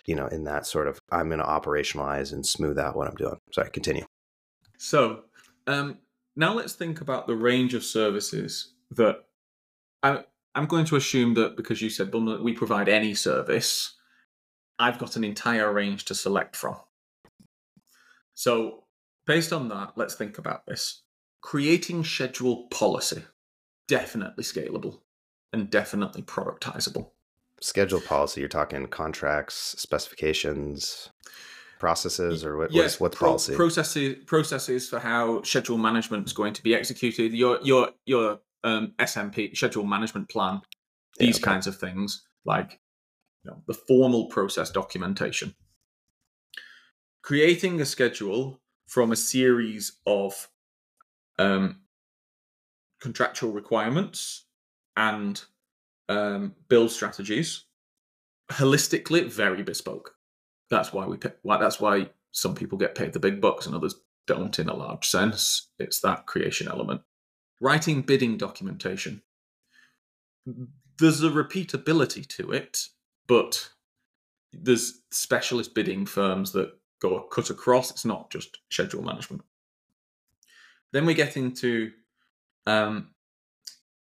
you 0.05 0.15
know, 0.15 0.27
in 0.27 0.43
that 0.43 0.65
sort 0.65 0.87
of 0.87 0.99
I'm 1.11 1.27
going 1.27 1.39
to 1.39 1.45
operationalize 1.45 2.31
and 2.33 2.45
smooth 2.45 2.77
out 2.77 2.95
what 2.95 3.07
I'm 3.07 3.15
doing. 3.15 3.37
Sorry, 3.51 3.69
continue. 3.71 4.05
So 4.77 5.23
um, 5.67 5.99
now 6.35 6.53
let's 6.53 6.73
think 6.73 7.01
about 7.01 7.27
the 7.27 7.35
range 7.35 7.73
of 7.73 7.83
services 7.83 8.73
that 8.91 9.23
I, 10.03 10.23
I'm 10.55 10.65
going 10.65 10.85
to 10.85 10.95
assume 10.95 11.33
that 11.35 11.55
because 11.55 11.81
you 11.81 11.89
said 11.89 12.13
we 12.13 12.53
provide 12.53 12.89
any 12.89 13.13
service, 13.13 13.95
I've 14.79 14.97
got 14.97 15.15
an 15.15 15.23
entire 15.23 15.71
range 15.71 16.05
to 16.05 16.15
select 16.15 16.55
from. 16.55 16.77
So 18.33 18.85
based 19.25 19.53
on 19.53 19.69
that, 19.69 19.93
let's 19.95 20.15
think 20.15 20.37
about 20.37 20.65
this. 20.65 21.03
Creating 21.41 22.03
schedule 22.03 22.67
policy, 22.69 23.23
definitely 23.91 24.41
scalable 24.45 25.01
and 25.51 25.69
definitely 25.69 26.21
productizable. 26.21 27.09
Schedule 27.59 27.99
policy. 27.99 28.39
You're 28.39 28.47
talking 28.47 28.87
contracts, 28.87 29.75
specifications, 29.77 31.09
processes, 31.77 32.45
or 32.45 32.55
what, 32.57 32.71
Yes, 32.71 32.93
what's 32.93 33.01
what's 33.01 33.17
pro- 33.17 33.27
policy? 33.27 33.55
processes 33.55 34.17
processes 34.25 34.87
for 34.89 34.99
how 34.99 35.43
schedule 35.43 35.77
management 35.77 36.25
is 36.25 36.31
going 36.31 36.53
to 36.53 36.63
be 36.63 36.73
executed. 36.73 37.33
Your 37.33 37.59
your 37.63 37.89
your 38.05 38.39
um, 38.63 38.93
SMP 38.97 39.55
schedule 39.57 39.83
management 39.83 40.29
plan. 40.29 40.61
Yeah, 41.19 41.27
These 41.27 41.35
okay. 41.35 41.51
kinds 41.51 41.67
of 41.67 41.77
things, 41.77 42.23
like 42.45 42.79
you 43.43 43.51
know, 43.51 43.61
the 43.67 43.73
formal 43.73 44.27
process 44.27 44.71
documentation. 44.71 45.53
Creating 47.21 47.81
a 47.81 47.85
schedule 47.85 48.61
from 48.87 49.11
a 49.11 49.15
series 49.17 49.99
of 50.07 50.47
um, 51.37 51.80
contractual 53.01 53.51
requirements 53.51 54.45
and 54.95 55.43
um, 56.07 56.55
build 56.69 56.91
strategies. 56.91 57.65
Holistically, 58.51 59.29
very 59.29 59.63
bespoke. 59.63 60.15
That's 60.69 60.93
why 60.93 61.05
we 61.05 61.17
pay, 61.17 61.31
why 61.41 61.57
that's 61.57 61.81
why 61.81 62.09
some 62.31 62.55
people 62.55 62.77
get 62.77 62.95
paid 62.95 63.13
the 63.13 63.19
big 63.19 63.41
bucks 63.41 63.65
and 63.65 63.75
others 63.75 63.95
don't 64.27 64.57
in 64.59 64.69
a 64.69 64.73
large 64.73 65.07
sense. 65.07 65.69
It's 65.79 65.99
that 66.01 66.27
creation 66.27 66.67
element. 66.67 67.01
Writing 67.59 68.01
bidding 68.01 68.37
documentation. 68.37 69.21
There's 70.97 71.23
a 71.23 71.29
repeatability 71.29 72.27
to 72.27 72.51
it, 72.51 72.87
but 73.27 73.69
there's 74.53 75.01
specialist 75.11 75.73
bidding 75.73 76.05
firms 76.05 76.51
that 76.53 76.71
go 77.01 77.19
cut 77.21 77.49
across. 77.49 77.91
It's 77.91 78.05
not 78.05 78.29
just 78.29 78.59
schedule 78.69 79.01
management. 79.01 79.43
Then 80.91 81.05
we 81.05 81.13
get 81.13 81.37
into 81.37 81.91
um, 82.65 83.09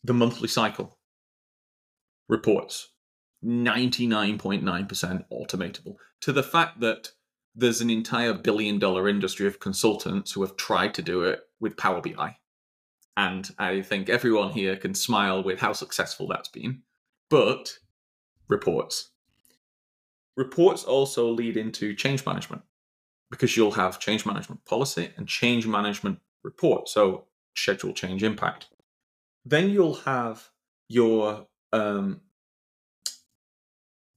the 0.03 0.13
monthly 0.13 0.47
cycle 0.47 0.97
reports 2.27 2.89
99.9% 3.43 5.25
automatable 5.31 5.95
to 6.21 6.31
the 6.31 6.43
fact 6.43 6.79
that 6.81 7.11
there's 7.55 7.81
an 7.81 7.89
entire 7.89 8.33
billion 8.33 8.79
dollar 8.79 9.07
industry 9.07 9.47
of 9.47 9.59
consultants 9.59 10.31
who 10.31 10.41
have 10.41 10.55
tried 10.55 10.93
to 10.93 11.01
do 11.01 11.23
it 11.23 11.41
with 11.59 11.77
Power 11.77 12.01
BI. 12.01 12.37
And 13.17 13.49
I 13.57 13.81
think 13.81 14.07
everyone 14.07 14.51
here 14.51 14.75
can 14.77 14.93
smile 14.93 15.43
with 15.43 15.59
how 15.59 15.73
successful 15.73 16.27
that's 16.27 16.47
been. 16.47 16.83
But 17.29 17.79
reports. 18.47 19.11
Reports 20.37 20.83
also 20.83 21.29
lead 21.29 21.57
into 21.57 21.93
change 21.93 22.25
management 22.25 22.61
because 23.29 23.57
you'll 23.57 23.71
have 23.71 23.99
change 23.99 24.25
management 24.25 24.63
policy 24.65 25.11
and 25.17 25.27
change 25.27 25.67
management 25.67 26.19
report. 26.43 26.87
So 26.87 27.25
schedule 27.56 27.94
change 27.94 28.24
impact. 28.24 28.68
Then 29.46 29.70
you'll 29.70 29.96
have 29.96 30.50
your 30.88 31.48
um, 31.72 32.22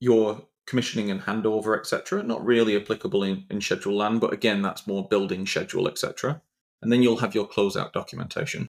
your 0.01 0.47
commissioning 0.67 1.11
and 1.11 1.23
handover, 1.23 1.79
etc. 1.79 2.23
Not 2.23 2.45
really 2.45 2.77
applicable 2.77 3.23
in, 3.23 3.45
in 3.51 3.61
schedule 3.61 3.97
land, 3.97 4.21
but 4.21 4.33
again, 4.33 4.63
that's 4.63 4.87
more 4.87 5.07
building 5.07 5.47
schedule, 5.47 5.89
etc. 5.89 6.41
And 6.81 6.93
then 6.93 7.03
you'll 7.03 7.19
have 7.19 7.35
your 7.35 7.49
closeout 7.49 7.93
documentation. 7.93 8.69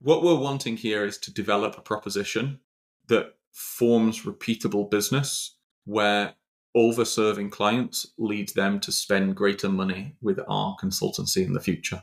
What 0.00 0.22
we're 0.22 0.38
wanting 0.38 0.76
here 0.76 1.04
is 1.04 1.16
to 1.18 1.32
develop 1.32 1.78
a 1.78 1.80
proposition 1.80 2.60
that 3.08 3.34
forms 3.52 4.22
repeatable 4.22 4.90
business 4.90 5.56
where 5.84 6.34
over-serving 6.74 7.48
clients 7.48 8.12
leads 8.18 8.52
them 8.52 8.78
to 8.80 8.92
spend 8.92 9.34
greater 9.34 9.68
money 9.70 10.14
with 10.20 10.38
our 10.46 10.76
consultancy 10.76 11.44
in 11.46 11.54
the 11.54 11.60
future. 11.60 12.02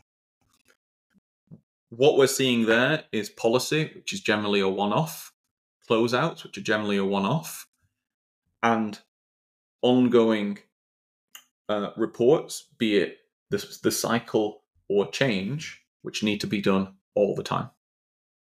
What 1.95 2.17
we're 2.17 2.25
seeing 2.25 2.65
there 2.65 3.03
is 3.11 3.29
policy, 3.29 3.91
which 3.95 4.13
is 4.13 4.21
generally 4.21 4.59
a 4.61 4.67
one-off, 4.67 5.31
closeouts, 5.87 6.43
which 6.43 6.57
are 6.57 6.61
generally 6.61 6.97
a 6.97 7.05
one-off, 7.05 7.67
and 8.63 8.99
ongoing 9.83 10.57
uh, 11.69 11.91
reports, 11.95 12.65
be 12.79 12.97
it 12.97 13.17
the, 13.51 13.63
the 13.83 13.91
cycle 13.91 14.63
or 14.89 15.11
change, 15.11 15.83
which 16.01 16.23
need 16.23 16.41
to 16.41 16.47
be 16.47 16.61
done 16.61 16.95
all 17.13 17.35
the 17.35 17.43
time. 17.43 17.69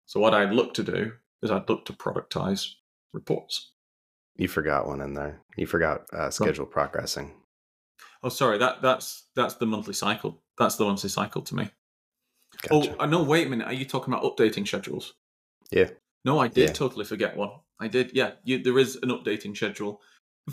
So 0.06 0.20
what 0.20 0.34
I'd 0.34 0.52
look 0.52 0.72
to 0.74 0.84
do 0.84 1.12
is 1.42 1.50
I'd 1.50 1.68
look 1.68 1.84
to 1.86 1.92
productize 1.92 2.74
reports. 3.12 3.72
You 4.36 4.46
forgot 4.46 4.86
one 4.86 5.00
in 5.00 5.14
there. 5.14 5.40
You 5.56 5.66
forgot 5.66 6.02
uh, 6.12 6.30
schedule 6.30 6.66
progressing. 6.66 7.32
Oh, 8.22 8.28
sorry, 8.28 8.58
that 8.58 8.82
that's 8.82 9.24
that's 9.34 9.54
the 9.54 9.66
monthly 9.66 9.94
cycle. 9.94 10.42
That's 10.56 10.76
the 10.76 10.84
monthly 10.84 11.10
cycle 11.10 11.42
to 11.42 11.56
me. 11.56 11.70
Oh, 12.70 12.80
gotcha. 12.82 12.96
Oh, 13.00 13.06
no, 13.06 13.22
wait 13.22 13.46
a 13.46 13.50
minute. 13.50 13.66
Are 13.66 13.72
you 13.72 13.84
talking 13.84 14.12
about 14.12 14.24
updating 14.24 14.66
schedules? 14.66 15.14
Yeah. 15.70 15.90
No, 16.24 16.38
I 16.38 16.48
did 16.48 16.68
Yeah. 16.68 16.72
totally 16.72 17.04
forget 17.04 17.36
one. 17.36 17.50
I 17.80 17.88
did. 17.88 18.12
Yeah, 18.14 18.32
you, 18.44 18.62
there 18.62 18.78
is 18.78 18.96
an 19.02 19.08
updating 19.10 19.56
schedule 19.56 20.00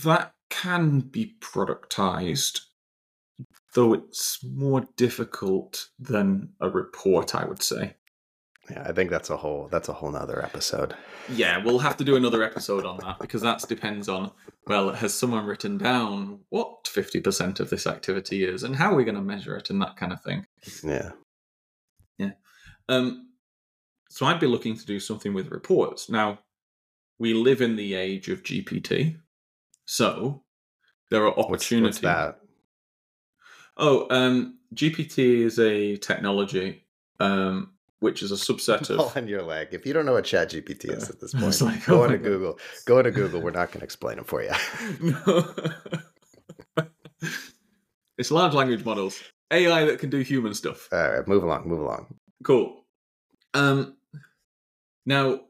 that 0.04 0.32
can 0.50 1.00
be 1.02 1.36
productized, 1.42 2.62
though 3.76 3.94
it's 3.94 4.44
more 4.44 4.88
difficult 4.98 5.90
than 6.00 6.50
a 6.60 6.70
report. 6.70 7.36
I 7.36 7.46
would 7.46 7.62
say. 7.62 7.96
yeah, 8.72 8.84
I 8.88 8.92
think 8.94 9.10
that's 9.12 9.30
a 9.30 9.38
whole 9.38 9.68
that's 9.72 9.90
a 9.90 9.94
whole 9.94 10.12
nother 10.12 10.44
episode. 10.44 10.96
Yeah, 11.32 11.64
we'll 11.64 11.80
have 11.80 11.98
to 11.98 12.04
do 12.04 12.16
another 12.16 12.42
episode 12.44 12.86
on 12.86 12.98
that 13.04 13.20
because 13.20 13.42
that 13.44 13.64
depends 13.68 14.10
on 14.10 14.32
well, 14.66 14.92
has 14.94 15.14
someone 15.14 15.46
written 15.46 15.78
down 15.78 16.40
what 16.50 16.88
fifty 16.88 17.20
percent 17.22 17.60
of 17.60 17.70
this 17.70 17.86
activity 17.86 18.44
is 18.44 18.64
and 18.64 18.76
how 18.76 18.92
are 18.92 18.96
we 18.96 19.04
going 19.04 19.16
to 19.16 19.22
measure 19.22 19.56
it 19.56 19.70
and 19.70 19.82
that 19.82 19.98
kind 19.98 20.14
of 20.14 20.22
thing. 20.24 20.46
Yeah. 20.84 21.12
Um, 22.90 23.30
so 24.10 24.26
I'd 24.26 24.40
be 24.40 24.48
looking 24.48 24.76
to 24.76 24.86
do 24.86 25.00
something 25.00 25.34
with 25.34 25.52
reports. 25.52 26.10
Now, 26.10 26.40
we 27.20 27.34
live 27.34 27.62
in 27.62 27.76
the 27.76 27.94
age 27.94 28.28
of 28.28 28.44
GPT, 28.44 29.18
so 29.86 30.44
there 31.12 31.24
are 31.24 31.40
opportunities. 31.40 31.84
what's 31.84 32.00
that? 32.00 32.40
Oh, 33.78 34.08
um, 34.10 34.58
GPT 34.76 35.42
is 35.42 35.60
a 35.60 35.96
technology 35.98 36.84
um, 37.20 37.72
which 38.00 38.24
is 38.24 38.32
a 38.32 38.36
subset 38.36 38.90
of. 38.90 39.16
on 39.18 39.28
your 39.28 39.44
leg. 39.44 39.70
If 39.72 39.86
you 39.86 39.94
don't 39.94 40.06
know 40.06 40.14
what 40.14 40.26
Chat 40.26 40.52
GPT 40.52 40.96
is 40.96 41.10
at 41.10 41.20
this 41.20 41.34
point, 41.40 41.62
like, 41.62 41.86
go 41.86 42.00
oh 42.00 42.04
on 42.04 42.10
to 42.10 42.18
God. 42.18 42.24
Google. 42.24 42.60
Go 42.86 42.98
on 42.98 43.04
to 43.04 43.12
Google. 43.12 43.42
We're 43.42 43.52
not 43.52 43.68
going 43.68 43.80
to 43.80 43.86
explain 43.86 44.20
it 44.20 44.26
for 44.26 44.42
you. 44.42 44.52
it's 48.18 48.32
large 48.32 48.54
language 48.54 48.84
models, 48.84 49.22
AI 49.52 49.86
that 49.86 50.00
can 50.00 50.10
do 50.10 50.20
human 50.20 50.54
stuff. 50.54 50.88
All 50.92 51.12
right, 51.12 51.28
move 51.28 51.44
along. 51.44 51.68
Move 51.68 51.82
along. 51.82 52.08
Cool. 52.44 52.79
Um, 53.54 53.96
now, 55.06 55.42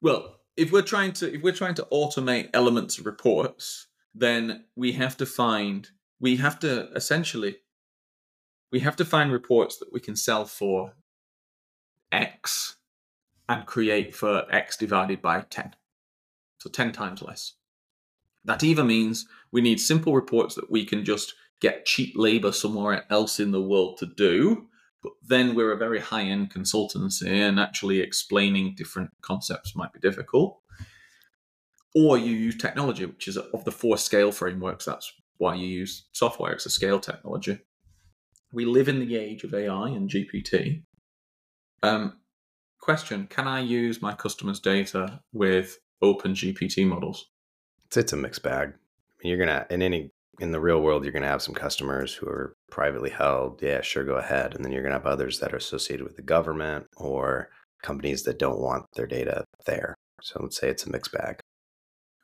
well, 0.00 0.36
if 0.56 0.70
we're 0.72 0.82
trying 0.82 1.12
to 1.14 1.34
if 1.34 1.42
we're 1.42 1.52
trying 1.52 1.74
to 1.74 1.86
automate 1.92 2.50
elements 2.52 2.98
of 2.98 3.06
reports, 3.06 3.86
then 4.14 4.64
we 4.76 4.92
have 4.92 5.16
to 5.16 5.26
find 5.26 5.88
we 6.20 6.36
have 6.36 6.58
to 6.60 6.90
essentially 6.92 7.56
we 8.70 8.80
have 8.80 8.96
to 8.96 9.04
find 9.04 9.32
reports 9.32 9.78
that 9.78 9.92
we 9.92 10.00
can 10.00 10.16
sell 10.16 10.44
for 10.44 10.94
X 12.12 12.76
and 13.48 13.66
create 13.66 14.14
for 14.14 14.46
X 14.50 14.76
divided 14.76 15.20
by 15.22 15.40
10. 15.42 15.74
So 16.58 16.70
10 16.70 16.92
times 16.92 17.22
less. 17.22 17.54
That 18.44 18.62
either 18.62 18.84
means 18.84 19.26
we 19.52 19.60
need 19.60 19.80
simple 19.80 20.14
reports 20.14 20.54
that 20.54 20.70
we 20.70 20.84
can 20.84 21.04
just 21.04 21.34
get 21.60 21.86
cheap 21.86 22.14
labor 22.16 22.52
somewhere 22.52 23.06
else 23.10 23.40
in 23.40 23.52
the 23.52 23.62
world 23.62 23.98
to 23.98 24.06
do, 24.06 24.66
but 25.04 25.12
then 25.22 25.54
we're 25.54 25.70
a 25.70 25.76
very 25.76 26.00
high 26.00 26.22
end 26.22 26.50
consultancy 26.50 27.28
and 27.28 27.60
actually 27.60 28.00
explaining 28.00 28.74
different 28.74 29.10
concepts 29.20 29.76
might 29.76 29.92
be 29.92 30.00
difficult. 30.00 30.58
Or 31.94 32.16
you 32.16 32.32
use 32.32 32.56
technology, 32.56 33.04
which 33.04 33.28
is 33.28 33.36
of 33.36 33.64
the 33.64 33.70
four 33.70 33.98
scale 33.98 34.32
frameworks. 34.32 34.86
That's 34.86 35.12
why 35.36 35.56
you 35.56 35.66
use 35.66 36.06
software. 36.12 36.52
It's 36.52 36.64
a 36.64 36.70
scale 36.70 36.98
technology. 36.98 37.58
We 38.50 38.64
live 38.64 38.88
in 38.88 38.98
the 38.98 39.16
age 39.16 39.44
of 39.44 39.52
AI 39.52 39.88
and 39.88 40.08
GPT. 40.08 40.82
Um, 41.82 42.20
question 42.80 43.26
Can 43.26 43.46
I 43.46 43.60
use 43.60 44.00
my 44.00 44.14
customers' 44.14 44.58
data 44.58 45.20
with 45.34 45.78
open 46.00 46.32
GPT 46.32 46.86
models? 46.86 47.26
It's, 47.86 47.98
it's 47.98 48.12
a 48.14 48.16
mixed 48.16 48.42
bag. 48.42 48.72
You're 49.22 49.38
gonna 49.38 49.66
in 49.68 49.82
any 49.82 50.12
in 50.40 50.52
the 50.52 50.60
real 50.60 50.80
world, 50.80 51.04
you're 51.04 51.12
gonna 51.12 51.26
have 51.26 51.42
some 51.42 51.54
customers 51.54 52.14
who 52.14 52.26
are 52.26 52.54
privately 52.70 53.10
held. 53.10 53.62
Yeah, 53.62 53.80
sure, 53.80 54.04
go 54.04 54.16
ahead. 54.16 54.54
And 54.54 54.64
then 54.64 54.72
you're 54.72 54.82
gonna 54.82 54.94
have 54.94 55.06
others 55.06 55.40
that 55.40 55.52
are 55.52 55.58
associated 55.58 56.04
with 56.04 56.16
the 56.16 56.22
government 56.22 56.86
or 56.96 57.50
companies 57.82 58.22
that 58.24 58.38
don't 58.38 58.60
want 58.60 58.86
their 58.94 59.06
data 59.06 59.44
there. 59.66 59.94
So 60.22 60.40
let's 60.42 60.58
say 60.58 60.68
it's 60.68 60.86
a 60.86 60.90
mixed 60.90 61.12
bag. 61.12 61.38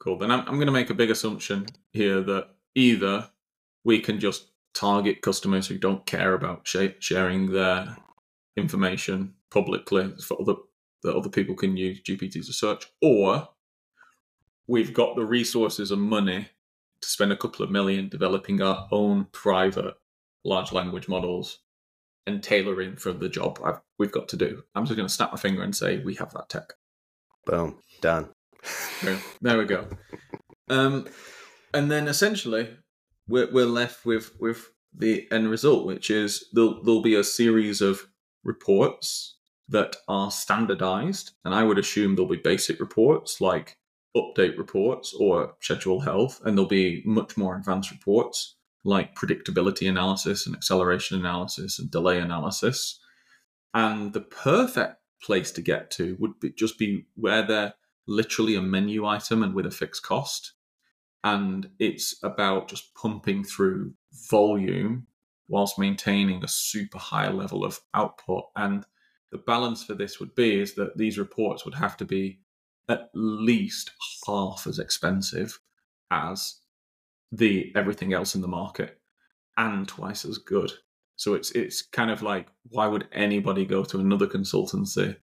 Cool. 0.00 0.16
Then 0.16 0.30
I'm, 0.30 0.40
I'm 0.40 0.54
going 0.54 0.66
to 0.66 0.72
make 0.72 0.90
a 0.90 0.94
big 0.94 1.10
assumption 1.10 1.66
here 1.92 2.22
that 2.22 2.48
either 2.74 3.28
we 3.84 4.00
can 4.00 4.18
just 4.18 4.46
target 4.74 5.20
customers 5.20 5.66
who 5.66 5.78
don't 5.78 6.06
care 6.06 6.32
about 6.32 6.66
sh- 6.66 6.96
sharing 7.00 7.52
their 7.52 7.96
information 8.56 9.34
publicly 9.50 10.12
for 10.26 10.40
other 10.40 10.54
that 11.02 11.16
other 11.16 11.30
people 11.30 11.54
can 11.54 11.78
use 11.78 12.02
GPT 12.02 12.44
to 12.44 12.52
search, 12.52 12.86
or 13.00 13.48
we've 14.66 14.92
got 14.92 15.16
the 15.16 15.24
resources 15.24 15.90
and 15.90 16.02
money 16.02 16.48
to 17.02 17.08
spend 17.08 17.32
a 17.32 17.36
couple 17.36 17.64
of 17.64 17.70
million 17.70 18.08
developing 18.08 18.60
our 18.60 18.88
own 18.90 19.26
private 19.32 19.94
large 20.44 20.72
language 20.72 21.08
models 21.08 21.58
and 22.26 22.42
tailoring 22.42 22.96
for 22.96 23.12
the 23.12 23.28
job 23.28 23.58
I've, 23.64 23.80
we've 23.98 24.12
got 24.12 24.28
to 24.28 24.36
do. 24.36 24.62
I'm 24.74 24.84
just 24.84 24.96
going 24.96 25.08
to 25.08 25.12
snap 25.12 25.32
my 25.32 25.38
finger 25.38 25.62
and 25.62 25.74
say 25.74 25.98
we 25.98 26.14
have 26.16 26.32
that 26.32 26.48
tech. 26.48 26.72
Boom, 27.46 27.78
done. 28.00 28.28
there, 29.02 29.18
there 29.40 29.58
we 29.58 29.64
go. 29.64 29.88
Um, 30.68 31.08
and 31.72 31.90
then 31.90 32.08
essentially, 32.08 32.76
we're, 33.26 33.50
we're 33.50 33.66
left 33.66 34.04
with 34.04 34.32
with 34.38 34.70
the 34.96 35.30
end 35.30 35.50
result, 35.50 35.86
which 35.86 36.10
is 36.10 36.48
there'll, 36.52 36.82
there'll 36.82 37.02
be 37.02 37.14
a 37.14 37.24
series 37.24 37.80
of 37.80 38.06
reports 38.44 39.36
that 39.68 39.96
are 40.08 40.30
standardized, 40.30 41.32
and 41.44 41.54
I 41.54 41.62
would 41.62 41.78
assume 41.78 42.14
there'll 42.14 42.28
be 42.28 42.36
basic 42.36 42.80
reports 42.80 43.40
like 43.40 43.76
update 44.16 44.58
reports 44.58 45.14
or 45.18 45.54
schedule 45.60 46.00
health, 46.00 46.40
and 46.44 46.56
there'll 46.56 46.68
be 46.68 47.02
much 47.04 47.36
more 47.36 47.56
advanced 47.56 47.90
reports 47.90 48.56
like 48.84 49.14
predictability 49.14 49.88
analysis 49.88 50.46
and 50.46 50.56
acceleration 50.56 51.18
analysis 51.18 51.78
and 51.78 51.90
delay 51.90 52.18
analysis. 52.18 52.98
And 53.74 54.12
the 54.12 54.22
perfect 54.22 54.96
place 55.22 55.50
to 55.52 55.62
get 55.62 55.90
to 55.92 56.16
would 56.18 56.40
be 56.40 56.50
just 56.50 56.78
be 56.78 57.06
where 57.14 57.46
they're 57.46 57.74
literally 58.06 58.56
a 58.56 58.62
menu 58.62 59.06
item 59.06 59.42
and 59.42 59.54
with 59.54 59.66
a 59.66 59.70
fixed 59.70 60.02
cost. 60.02 60.54
And 61.22 61.68
it's 61.78 62.18
about 62.22 62.68
just 62.68 62.94
pumping 62.94 63.44
through 63.44 63.92
volume 64.30 65.06
whilst 65.48 65.78
maintaining 65.78 66.42
a 66.42 66.48
super 66.48 66.98
high 66.98 67.30
level 67.30 67.64
of 67.64 67.80
output. 67.92 68.44
And 68.56 68.84
the 69.30 69.38
balance 69.38 69.84
for 69.84 69.94
this 69.94 70.18
would 70.18 70.34
be 70.34 70.60
is 70.60 70.74
that 70.74 70.96
these 70.96 71.18
reports 71.18 71.64
would 71.64 71.74
have 71.74 71.96
to 71.98 72.04
be 72.04 72.40
at 72.90 73.10
least 73.14 73.92
half 74.26 74.66
as 74.66 74.78
expensive 74.78 75.58
as 76.10 76.56
the 77.32 77.72
everything 77.76 78.12
else 78.12 78.34
in 78.34 78.40
the 78.40 78.48
market 78.48 78.98
and 79.56 79.86
twice 79.86 80.24
as 80.24 80.38
good. 80.38 80.72
So 81.16 81.34
it's 81.34 81.50
it's 81.52 81.82
kind 81.82 82.10
of 82.10 82.22
like 82.22 82.48
why 82.70 82.86
would 82.86 83.06
anybody 83.12 83.64
go 83.64 83.84
to 83.84 84.00
another 84.00 84.26
consultancy 84.26 85.16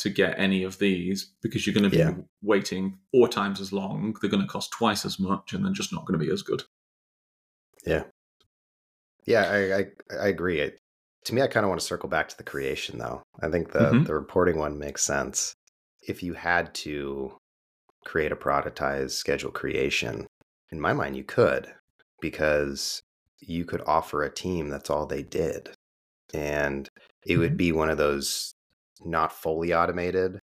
to 0.00 0.08
get 0.08 0.38
any 0.38 0.64
of 0.64 0.78
these 0.78 1.34
because 1.42 1.66
you're 1.66 1.74
going 1.74 1.84
to 1.84 1.90
be 1.90 1.98
yeah. 1.98 2.14
waiting 2.42 2.98
four 3.12 3.28
times 3.28 3.60
as 3.60 3.70
long. 3.70 4.16
They're 4.20 4.30
going 4.30 4.42
to 4.42 4.48
cost 4.48 4.72
twice 4.72 5.04
as 5.04 5.18
much, 5.18 5.52
and 5.52 5.64
they're 5.64 5.72
just 5.72 5.92
not 5.92 6.06
going 6.06 6.18
to 6.18 6.24
be 6.24 6.32
as 6.32 6.42
good. 6.42 6.62
Yeah, 7.86 8.04
yeah, 9.26 9.42
I 9.42 9.76
I, 9.76 9.86
I 10.24 10.28
agree. 10.28 10.60
It, 10.60 10.80
to 11.26 11.34
me, 11.34 11.42
I 11.42 11.48
kind 11.48 11.64
of 11.64 11.68
want 11.68 11.80
to 11.80 11.86
circle 11.86 12.08
back 12.08 12.30
to 12.30 12.36
the 12.36 12.42
creation, 12.42 12.98
though. 12.98 13.22
I 13.42 13.48
think 13.48 13.72
the 13.72 13.80
mm-hmm. 13.80 14.04
the 14.04 14.14
reporting 14.14 14.58
one 14.58 14.78
makes 14.78 15.04
sense. 15.04 15.54
If 16.02 16.22
you 16.22 16.34
had 16.34 16.74
to 16.76 17.36
create 18.04 18.32
a 18.32 18.36
productized 18.36 19.12
schedule 19.12 19.50
creation, 19.50 20.26
in 20.70 20.80
my 20.80 20.92
mind, 20.92 21.16
you 21.16 21.24
could 21.24 21.72
because 22.20 23.02
you 23.40 23.64
could 23.64 23.82
offer 23.86 24.22
a 24.22 24.32
team 24.32 24.68
that's 24.68 24.90
all 24.90 25.06
they 25.06 25.22
did, 25.22 25.70
and 26.34 26.88
it 27.24 27.32
mm-hmm. 27.32 27.40
would 27.40 27.56
be 27.56 27.72
one 27.72 27.90
of 27.90 27.98
those 27.98 28.52
not 29.04 29.32
fully 29.32 29.74
automated, 29.74 30.38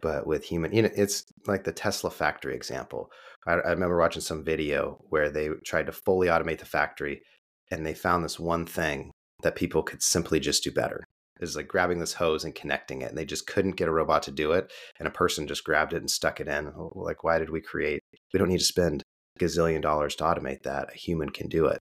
but 0.00 0.26
with 0.26 0.44
human. 0.44 0.72
You 0.72 0.82
know, 0.82 0.90
it's 0.94 1.24
like 1.46 1.64
the 1.64 1.72
Tesla 1.72 2.10
factory 2.10 2.54
example. 2.54 3.10
I, 3.46 3.52
I 3.52 3.70
remember 3.70 3.98
watching 3.98 4.22
some 4.22 4.44
video 4.44 5.02
where 5.08 5.30
they 5.30 5.48
tried 5.64 5.86
to 5.86 5.92
fully 5.92 6.28
automate 6.28 6.58
the 6.58 6.66
factory, 6.66 7.22
and 7.70 7.84
they 7.84 7.94
found 7.94 8.24
this 8.24 8.38
one 8.38 8.66
thing 8.66 9.10
that 9.42 9.56
people 9.56 9.82
could 9.82 10.02
simply 10.02 10.40
just 10.40 10.62
do 10.62 10.70
better. 10.70 11.04
Is 11.40 11.56
like 11.56 11.66
grabbing 11.66 11.98
this 11.98 12.12
hose 12.12 12.44
and 12.44 12.54
connecting 12.54 13.02
it, 13.02 13.08
and 13.08 13.18
they 13.18 13.24
just 13.24 13.46
couldn't 13.46 13.76
get 13.76 13.88
a 13.88 13.92
robot 13.92 14.22
to 14.24 14.30
do 14.30 14.52
it, 14.52 14.70
and 14.98 15.08
a 15.08 15.10
person 15.10 15.48
just 15.48 15.64
grabbed 15.64 15.92
it 15.92 16.02
and 16.02 16.10
stuck 16.10 16.40
it 16.40 16.46
in. 16.46 16.68
Oh, 16.68 16.92
like, 16.94 17.24
why 17.24 17.38
did 17.38 17.50
we 17.50 17.60
create? 17.60 18.00
We 18.32 18.38
don't 18.38 18.48
need 18.48 18.58
to 18.58 18.64
spend 18.64 19.02
gazillion 19.40 19.82
dollars 19.82 20.14
to 20.16 20.24
automate 20.24 20.62
that. 20.62 20.92
A 20.92 20.96
human 20.96 21.30
can 21.30 21.48
do 21.48 21.66
it. 21.66 21.80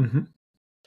Mm-hmm. 0.00 0.20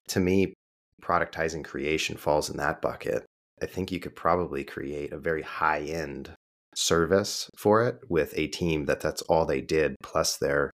To 0.10 0.20
me, 0.20 0.54
productizing 1.02 1.64
creation 1.64 2.18
falls 2.18 2.50
in 2.50 2.58
that 2.58 2.82
bucket. 2.82 3.26
I 3.62 3.68
think 3.68 3.92
you 3.92 4.00
could 4.00 4.16
probably 4.16 4.64
create 4.64 5.14
a 5.14 5.20
very 5.20 5.44
high 5.44 5.82
end 5.82 6.34
service 6.76 7.50
for 7.58 7.86
it 7.86 8.00
with 8.10 8.34
a 8.38 8.48
team 8.48 8.86
that 8.86 9.00
that's 9.00 9.22
all 9.24 9.46
they 9.46 9.62
did, 9.62 9.96
plus 10.04 10.38
they're 10.38 10.72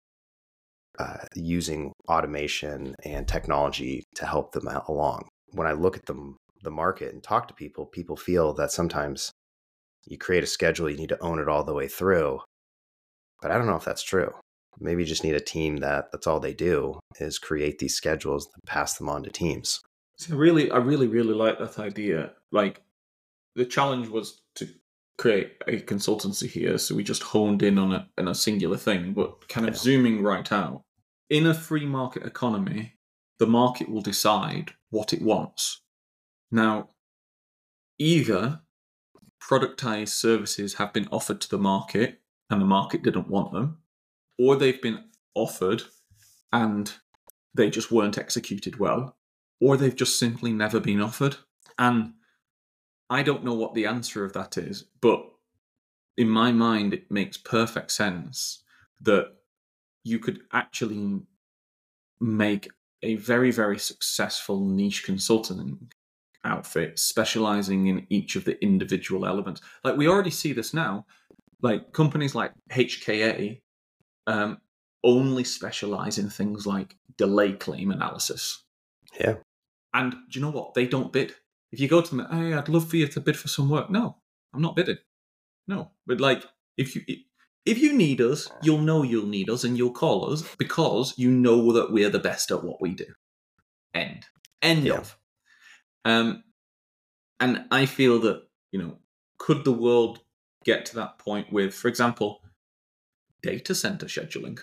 uh, 0.98 1.18
using 1.34 1.92
automation 2.08 2.94
and 3.04 3.26
technology 3.26 4.04
to 4.14 4.26
help 4.26 4.52
them 4.52 4.68
out 4.68 4.88
along. 4.88 5.28
When 5.52 5.66
I 5.66 5.72
look 5.72 5.96
at 5.96 6.06
the, 6.06 6.34
the 6.64 6.70
market 6.70 7.12
and 7.12 7.22
talk 7.22 7.48
to 7.48 7.54
people, 7.54 7.86
people 7.86 8.16
feel 8.16 8.52
that 8.54 8.72
sometimes 8.72 9.30
you 10.06 10.18
create 10.18 10.44
a 10.44 10.46
schedule, 10.46 10.90
you 10.90 10.96
need 10.96 11.08
to 11.10 11.22
own 11.22 11.38
it 11.38 11.48
all 11.48 11.64
the 11.64 11.74
way 11.74 11.88
through. 11.88 12.40
But 13.40 13.50
I 13.50 13.58
don't 13.58 13.66
know 13.66 13.76
if 13.76 13.84
that's 13.84 14.02
true. 14.02 14.32
Maybe 14.80 15.02
you 15.02 15.08
just 15.08 15.24
need 15.24 15.34
a 15.34 15.40
team 15.40 15.76
that 15.78 16.10
that's 16.10 16.26
all 16.26 16.40
they 16.40 16.54
do 16.54 16.98
is 17.20 17.38
create 17.38 17.78
these 17.78 17.94
schedules 17.94 18.46
and 18.46 18.62
pass 18.66 18.98
them 18.98 19.08
on 19.08 19.22
to 19.22 19.30
teams. 19.30 19.80
I 20.30 20.34
really, 20.34 20.70
I 20.70 20.78
really, 20.78 21.06
really 21.06 21.34
like 21.34 21.58
that 21.58 21.78
idea. 21.78 22.32
Like, 22.50 22.82
the 23.54 23.64
challenge 23.64 24.08
was 24.08 24.40
to 24.56 24.68
create 25.18 25.52
a 25.68 25.78
consultancy 25.78 26.48
here, 26.48 26.78
so 26.78 26.94
we 26.94 27.04
just 27.04 27.22
honed 27.22 27.62
in 27.62 27.78
on 27.78 27.92
a, 27.92 28.08
on 28.18 28.28
a 28.28 28.34
singular 28.34 28.76
thing. 28.76 29.12
But 29.12 29.48
kind 29.48 29.68
of 29.68 29.74
yeah. 29.74 29.80
zooming 29.80 30.22
right 30.22 30.50
out, 30.50 30.82
in 31.30 31.46
a 31.46 31.54
free 31.54 31.86
market 31.86 32.24
economy, 32.24 32.94
the 33.38 33.46
market 33.46 33.88
will 33.88 34.02
decide 34.02 34.72
what 34.90 35.12
it 35.12 35.22
wants. 35.22 35.80
Now, 36.50 36.90
either 37.98 38.60
productized 39.40 40.08
services 40.08 40.74
have 40.74 40.92
been 40.92 41.08
offered 41.10 41.40
to 41.42 41.50
the 41.50 41.58
market 41.58 42.20
and 42.50 42.60
the 42.60 42.66
market 42.66 43.02
didn't 43.02 43.28
want 43.28 43.52
them, 43.52 43.78
or 44.38 44.56
they've 44.56 44.80
been 44.80 45.04
offered 45.34 45.82
and 46.52 46.92
they 47.54 47.70
just 47.70 47.90
weren't 47.90 48.18
executed 48.18 48.78
well, 48.78 49.16
or 49.60 49.76
they've 49.76 49.96
just 49.96 50.18
simply 50.18 50.52
never 50.52 50.80
been 50.80 51.00
offered. 51.00 51.36
And 51.78 52.14
I 53.10 53.22
don't 53.22 53.44
know 53.44 53.54
what 53.54 53.74
the 53.74 53.86
answer 53.86 54.24
of 54.24 54.32
that 54.32 54.56
is, 54.56 54.84
but 55.00 55.24
in 56.16 56.28
my 56.28 56.52
mind, 56.52 56.94
it 56.94 57.10
makes 57.10 57.36
perfect 57.36 57.90
sense 57.90 58.62
that 59.00 59.32
you 60.04 60.18
could 60.18 60.40
actually 60.52 61.20
make 62.20 62.68
a 63.02 63.16
very, 63.16 63.50
very 63.50 63.78
successful 63.78 64.64
niche 64.64 65.04
consulting 65.04 65.90
outfit 66.44 66.98
specializing 66.98 67.86
in 67.86 68.06
each 68.10 68.36
of 68.36 68.44
the 68.44 68.62
individual 68.62 69.26
elements. 69.26 69.60
Like 69.82 69.96
we 69.96 70.08
already 70.08 70.30
see 70.30 70.52
this 70.52 70.74
now. 70.74 71.06
Like 71.62 71.92
companies 71.92 72.34
like 72.34 72.52
HKA 72.70 73.60
um, 74.26 74.58
only 75.02 75.44
specialize 75.44 76.18
in 76.18 76.28
things 76.30 76.66
like 76.66 76.96
delay 77.16 77.52
claim 77.52 77.90
analysis. 77.90 78.62
Yeah. 79.18 79.36
And 79.94 80.12
do 80.12 80.18
you 80.38 80.40
know 80.40 80.50
what? 80.50 80.74
They 80.74 80.86
don't 80.86 81.12
bid. 81.12 81.34
If 81.72 81.80
you 81.80 81.88
go 81.88 82.00
to 82.00 82.16
them, 82.16 82.26
hey, 82.30 82.54
I'd 82.54 82.68
love 82.68 82.88
for 82.88 82.96
you 82.96 83.06
to 83.08 83.20
bid 83.20 83.36
for 83.36 83.48
some 83.48 83.68
work. 83.68 83.90
No, 83.90 84.16
I'm 84.52 84.62
not 84.62 84.76
bidding. 84.76 84.98
No, 85.66 85.90
but 86.06 86.20
like 86.20 86.44
if 86.76 86.94
you 86.94 87.02
if 87.64 87.78
you 87.78 87.92
need 87.94 88.20
us, 88.20 88.50
you'll 88.62 88.78
know 88.78 89.02
you'll 89.02 89.26
need 89.26 89.48
us 89.48 89.64
and 89.64 89.78
you'll 89.78 89.92
call 89.92 90.30
us 90.32 90.42
because 90.58 91.14
you 91.16 91.30
know 91.30 91.72
that 91.72 91.90
we're 91.92 92.10
the 92.10 92.18
best 92.18 92.50
at 92.50 92.62
what 92.62 92.80
we 92.82 92.90
do. 92.90 93.06
End. 93.94 94.26
End 94.60 94.84
Yeah. 94.84 94.94
of. 94.98 95.16
Um, 96.04 96.44
and 97.40 97.64
I 97.70 97.86
feel 97.86 98.20
that, 98.20 98.42
you 98.72 98.78
know, 98.78 98.98
could 99.38 99.64
the 99.64 99.72
world 99.72 100.20
get 100.64 100.86
to 100.86 100.96
that 100.96 101.18
point 101.18 101.52
with, 101.52 101.74
for 101.74 101.88
example, 101.88 102.40
data 103.42 103.74
center 103.74 104.06
scheduling? 104.06 104.58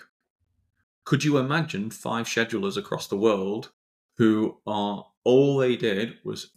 Could 1.04 1.24
you 1.24 1.38
imagine 1.38 1.90
five 1.90 2.26
schedulers 2.26 2.76
across 2.76 3.08
the 3.08 3.16
world 3.16 3.72
who 4.16 4.58
are 4.66 5.06
all 5.24 5.58
they 5.58 5.76
did 5.76 6.14
was 6.24 6.50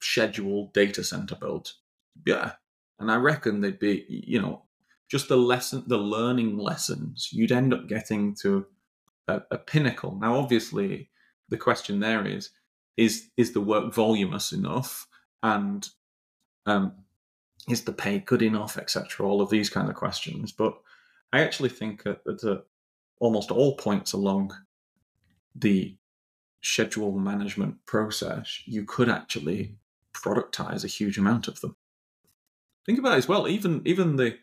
schedule 0.00 0.70
data 0.74 1.04
center 1.04 1.34
builds? 1.34 1.78
Yeah. 2.26 2.52
And 2.98 3.10
I 3.10 3.16
reckon 3.16 3.60
they'd 3.60 3.78
be, 3.78 4.04
you 4.08 4.40
know, 4.40 4.64
just 5.10 5.28
the 5.28 5.36
lesson, 5.36 5.84
the 5.86 5.98
learning 5.98 6.56
lessons, 6.56 7.28
you'd 7.32 7.52
end 7.52 7.74
up 7.74 7.86
getting 7.86 8.34
to 8.36 8.66
a, 9.28 9.42
a 9.50 9.58
pinnacle. 9.58 10.16
Now, 10.18 10.36
obviously, 10.36 11.10
the 11.48 11.58
question 11.58 12.00
there 12.00 12.26
is, 12.26 12.50
is 12.96 13.30
is 13.36 13.52
the 13.52 13.60
work 13.60 13.94
voluminous 13.94 14.52
enough, 14.52 15.06
and 15.42 15.88
um, 16.66 16.92
is 17.68 17.84
the 17.84 17.92
pay 17.92 18.18
good 18.18 18.42
enough, 18.42 18.76
etc. 18.76 19.26
All 19.26 19.40
of 19.40 19.50
these 19.50 19.70
kind 19.70 19.88
of 19.88 19.94
questions. 19.94 20.52
But 20.52 20.74
I 21.32 21.40
actually 21.40 21.70
think 21.70 22.04
that 22.04 22.20
at 22.26 22.44
uh, 22.44 22.58
almost 23.20 23.50
all 23.50 23.76
points 23.76 24.12
along 24.12 24.52
the 25.54 25.96
schedule 26.60 27.12
management 27.18 27.84
process, 27.86 28.62
you 28.64 28.84
could 28.84 29.08
actually 29.08 29.76
productize 30.14 30.84
a 30.84 30.88
huge 30.88 31.18
amount 31.18 31.48
of 31.48 31.60
them. 31.60 31.76
Think 32.84 32.98
about 32.98 33.14
it 33.14 33.18
as 33.18 33.28
well. 33.28 33.48
Even 33.48 33.82
even 33.84 34.16
the 34.16 34.38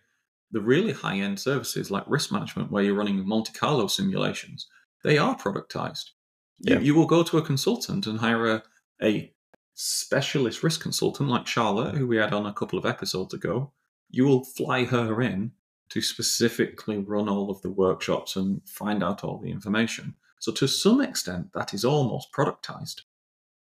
the 0.51 0.61
really 0.61 0.93
high 0.93 1.17
end 1.17 1.39
services 1.39 1.91
like 1.91 2.03
risk 2.07 2.31
management, 2.31 2.71
where 2.71 2.83
you're 2.83 2.95
running 2.95 3.27
Monte 3.27 3.53
Carlo 3.53 3.87
simulations, 3.87 4.67
they 5.03 5.17
are 5.17 5.37
productized. 5.37 6.11
Yeah. 6.61 6.75
You, 6.75 6.79
you 6.81 6.95
will 6.95 7.05
go 7.05 7.23
to 7.23 7.37
a 7.37 7.41
consultant 7.41 8.05
and 8.07 8.19
hire 8.19 8.47
a, 8.47 8.63
a 9.01 9.33
specialist 9.73 10.61
risk 10.63 10.81
consultant 10.81 11.29
like 11.29 11.47
Charlotte, 11.47 11.95
who 11.95 12.07
we 12.07 12.17
had 12.17 12.33
on 12.33 12.45
a 12.45 12.53
couple 12.53 12.77
of 12.77 12.85
episodes 12.85 13.33
ago. 13.33 13.71
You 14.09 14.25
will 14.25 14.43
fly 14.43 14.85
her 14.85 15.21
in 15.21 15.51
to 15.89 16.01
specifically 16.01 16.97
run 16.97 17.29
all 17.29 17.49
of 17.49 17.61
the 17.61 17.71
workshops 17.71 18.35
and 18.35 18.61
find 18.67 19.03
out 19.03 19.23
all 19.23 19.39
the 19.39 19.49
information. 19.51 20.15
So, 20.39 20.51
to 20.53 20.67
some 20.67 21.01
extent, 21.01 21.51
that 21.53 21.73
is 21.73 21.83
almost 21.83 22.31
productized. 22.31 23.01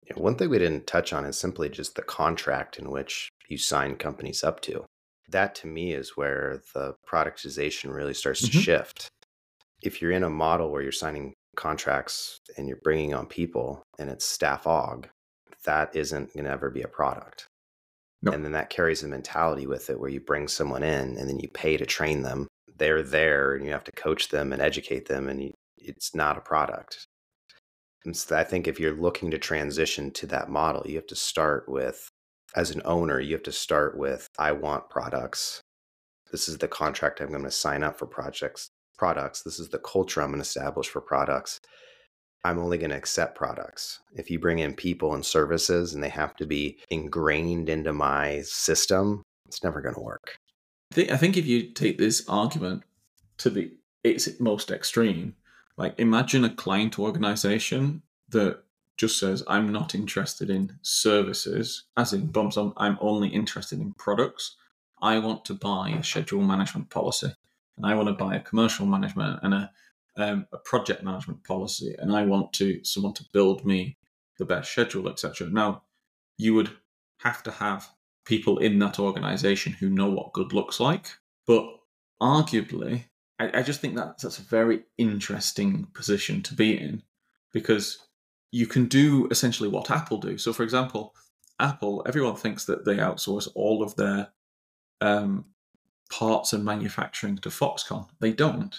Yeah, 0.04 0.14
one 0.14 0.36
thing 0.36 0.50
we 0.50 0.58
didn't 0.58 0.86
touch 0.86 1.12
on 1.12 1.24
is 1.24 1.38
simply 1.38 1.68
just 1.68 1.94
the 1.94 2.02
contract 2.02 2.78
in 2.78 2.90
which 2.90 3.28
you 3.48 3.58
sign 3.58 3.96
companies 3.96 4.44
up 4.44 4.60
to. 4.62 4.84
That 5.28 5.54
to 5.56 5.66
me 5.66 5.92
is 5.92 6.16
where 6.16 6.62
the 6.74 6.94
productization 7.08 7.94
really 7.94 8.14
starts 8.14 8.40
to 8.42 8.48
Mhm. 8.48 8.62
shift. 8.62 9.08
If 9.82 10.02
you're 10.02 10.10
in 10.10 10.24
a 10.24 10.30
model 10.30 10.70
where 10.70 10.82
you're 10.82 10.92
signing 10.92 11.34
contracts 11.56 12.38
and 12.56 12.68
you're 12.68 12.80
bringing 12.82 13.14
on 13.14 13.26
people 13.26 13.82
and 13.98 14.10
it's 14.10 14.24
staff 14.24 14.64
aug, 14.64 15.06
that 15.64 15.94
isn't 15.94 16.32
going 16.34 16.44
to 16.44 16.50
ever 16.50 16.70
be 16.70 16.82
a 16.82 16.88
product. 16.88 17.46
No. 18.22 18.32
And 18.32 18.44
then 18.44 18.52
that 18.52 18.70
carries 18.70 19.02
a 19.02 19.08
mentality 19.08 19.66
with 19.66 19.90
it 19.90 19.98
where 19.98 20.10
you 20.10 20.20
bring 20.20 20.48
someone 20.48 20.82
in 20.82 21.16
and 21.16 21.28
then 21.28 21.38
you 21.38 21.48
pay 21.48 21.76
to 21.76 21.86
train 21.86 22.22
them. 22.22 22.46
They're 22.76 23.02
there 23.02 23.54
and 23.54 23.64
you 23.64 23.72
have 23.72 23.84
to 23.84 23.92
coach 23.92 24.28
them 24.28 24.52
and 24.52 24.62
educate 24.62 25.06
them, 25.06 25.28
and 25.28 25.42
you, 25.42 25.52
it's 25.76 26.14
not 26.14 26.38
a 26.38 26.42
product. 26.42 27.06
And 28.04 28.16
so 28.16 28.36
I 28.36 28.44
think 28.44 28.66
if 28.66 28.80
you're 28.80 28.94
looking 28.94 29.30
to 29.30 29.38
transition 29.38 30.10
to 30.12 30.26
that 30.28 30.48
model, 30.48 30.86
you 30.86 30.96
have 30.96 31.06
to 31.08 31.16
start 31.16 31.68
with, 31.68 32.08
as 32.56 32.70
an 32.70 32.80
owner, 32.86 33.20
you 33.20 33.34
have 33.34 33.42
to 33.42 33.52
start 33.52 33.98
with, 33.98 34.26
I 34.38 34.52
want 34.52 34.88
products. 34.88 35.60
This 36.32 36.48
is 36.48 36.58
the 36.58 36.68
contract 36.68 37.20
I'm 37.20 37.28
going 37.28 37.44
to 37.44 37.50
sign 37.50 37.82
up 37.82 37.98
for 37.98 38.06
projects, 38.06 38.70
products. 39.00 39.42
This 39.42 39.58
is 39.58 39.70
the 39.70 39.78
culture 39.78 40.20
I'm 40.20 40.28
going 40.28 40.42
to 40.42 40.42
establish 40.42 40.90
for 40.90 41.00
products. 41.00 41.58
I'm 42.44 42.58
only 42.58 42.76
going 42.76 42.90
to 42.90 42.96
accept 42.96 43.34
products. 43.34 44.00
If 44.12 44.30
you 44.30 44.38
bring 44.38 44.58
in 44.58 44.74
people 44.74 45.14
and 45.14 45.24
services 45.24 45.94
and 45.94 46.04
they 46.04 46.10
have 46.10 46.36
to 46.36 46.44
be 46.44 46.76
ingrained 46.90 47.70
into 47.70 47.94
my 47.94 48.42
system, 48.42 49.22
it's 49.46 49.64
never 49.64 49.80
going 49.80 49.94
to 49.94 50.02
work. 50.02 50.36
I 50.94 51.16
think, 51.16 51.38
if 51.38 51.46
you 51.46 51.70
take 51.72 51.96
this 51.96 52.28
argument 52.28 52.82
to 53.38 53.48
the 53.48 53.72
its 54.04 54.28
most 54.38 54.70
extreme, 54.70 55.34
like 55.78 55.94
imagine 55.98 56.44
a 56.44 56.54
client 56.54 56.98
organization 56.98 58.02
that 58.28 58.62
just 58.98 59.18
says, 59.18 59.42
I'm 59.46 59.72
not 59.72 59.94
interested 59.94 60.50
in 60.50 60.78
services, 60.82 61.84
as 61.96 62.12
in 62.12 62.26
bumps 62.26 62.58
on, 62.58 62.74
I'm 62.76 62.98
only 63.00 63.28
interested 63.28 63.78
in 63.80 63.94
products. 63.94 64.56
I 65.00 65.18
want 65.20 65.46
to 65.46 65.54
buy 65.54 65.88
a 65.90 66.04
schedule 66.04 66.42
management 66.42 66.90
policy, 66.90 67.32
and 67.82 67.90
I 67.90 67.94
want 67.94 68.08
to 68.08 68.24
buy 68.24 68.36
a 68.36 68.40
commercial 68.40 68.84
management 68.84 69.40
and 69.42 69.54
a 69.54 69.70
um, 70.16 70.46
a 70.52 70.58
project 70.58 71.02
management 71.02 71.44
policy, 71.44 71.94
and 71.98 72.14
I 72.14 72.24
want 72.24 72.52
to 72.54 72.84
someone 72.84 73.14
to 73.14 73.24
build 73.32 73.64
me 73.64 73.96
the 74.38 74.44
best 74.44 74.70
schedule, 74.70 75.08
etc. 75.08 75.48
Now, 75.48 75.82
you 76.36 76.54
would 76.54 76.70
have 77.20 77.42
to 77.44 77.50
have 77.50 77.88
people 78.26 78.58
in 78.58 78.78
that 78.80 78.98
organization 78.98 79.72
who 79.72 79.88
know 79.88 80.10
what 80.10 80.32
good 80.32 80.52
looks 80.52 80.78
like, 80.78 81.06
but 81.46 81.64
arguably, 82.20 83.04
I, 83.38 83.60
I 83.60 83.62
just 83.62 83.80
think 83.80 83.96
that 83.96 84.18
that's 84.18 84.38
a 84.38 84.42
very 84.42 84.82
interesting 84.98 85.86
position 85.94 86.42
to 86.42 86.54
be 86.54 86.76
in 86.76 87.02
because 87.52 87.98
you 88.52 88.66
can 88.66 88.86
do 88.86 89.26
essentially 89.30 89.68
what 89.68 89.90
Apple 89.90 90.18
do. 90.18 90.36
So, 90.36 90.52
for 90.52 90.64
example, 90.64 91.14
Apple, 91.58 92.02
everyone 92.06 92.36
thinks 92.36 92.64
that 92.66 92.84
they 92.84 92.96
outsource 92.96 93.48
all 93.54 93.82
of 93.82 93.96
their 93.96 94.28
um, 95.00 95.46
parts 96.10 96.52
and 96.52 96.64
manufacturing 96.64 97.38
to 97.38 97.48
Foxconn. 97.48 98.08
They 98.20 98.32
don't. 98.32 98.76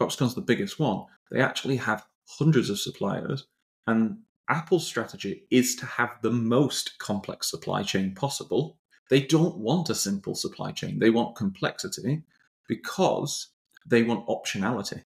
Foxconn's 0.00 0.34
the 0.34 0.40
biggest 0.40 0.78
one. 0.78 1.04
They 1.30 1.40
actually 1.40 1.76
have 1.76 2.06
hundreds 2.26 2.70
of 2.70 2.80
suppliers, 2.80 3.46
and 3.86 4.18
Apple's 4.48 4.86
strategy 4.86 5.44
is 5.50 5.76
to 5.76 5.86
have 5.86 6.18
the 6.22 6.30
most 6.30 6.98
complex 6.98 7.50
supply 7.50 7.82
chain 7.82 8.14
possible. 8.14 8.78
They 9.08 9.20
don't 9.20 9.58
want 9.58 9.90
a 9.90 9.94
simple 9.94 10.34
supply 10.34 10.72
chain, 10.72 10.98
they 10.98 11.10
want 11.10 11.36
complexity 11.36 12.22
because 12.68 13.48
they 13.86 14.02
want 14.02 14.26
optionality. 14.26 15.04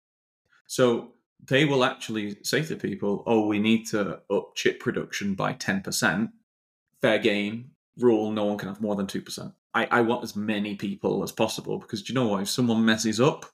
So 0.67 1.13
they 1.45 1.65
will 1.65 1.85
actually 1.85 2.37
say 2.43 2.63
to 2.65 2.77
people, 2.77 3.23
oh, 3.27 3.47
we 3.47 3.59
need 3.59 3.87
to 3.89 4.21
up 4.31 4.55
chip 4.55 4.81
production 4.81 5.35
by 5.35 5.55
10%. 5.55 6.31
Fair 7.01 7.19
game, 7.19 7.71
rule, 7.99 8.31
no 8.31 8.45
one 8.45 8.59
can 8.59 8.69
have 8.69 8.81
more 8.81 8.97
than 8.97 9.07
2%. 9.07 9.53
I, 9.75 9.87
I 9.91 10.01
want 10.01 10.25
as 10.25 10.37
many 10.37 10.75
people 10.75 11.23
as 11.23 11.33
possible 11.33 11.79
because 11.79 12.03
do 12.03 12.13
you 12.13 12.19
know 12.19 12.29
what? 12.29 12.43
If 12.43 12.49
someone 12.49 12.85
messes 12.85 13.21
up, 13.21 13.47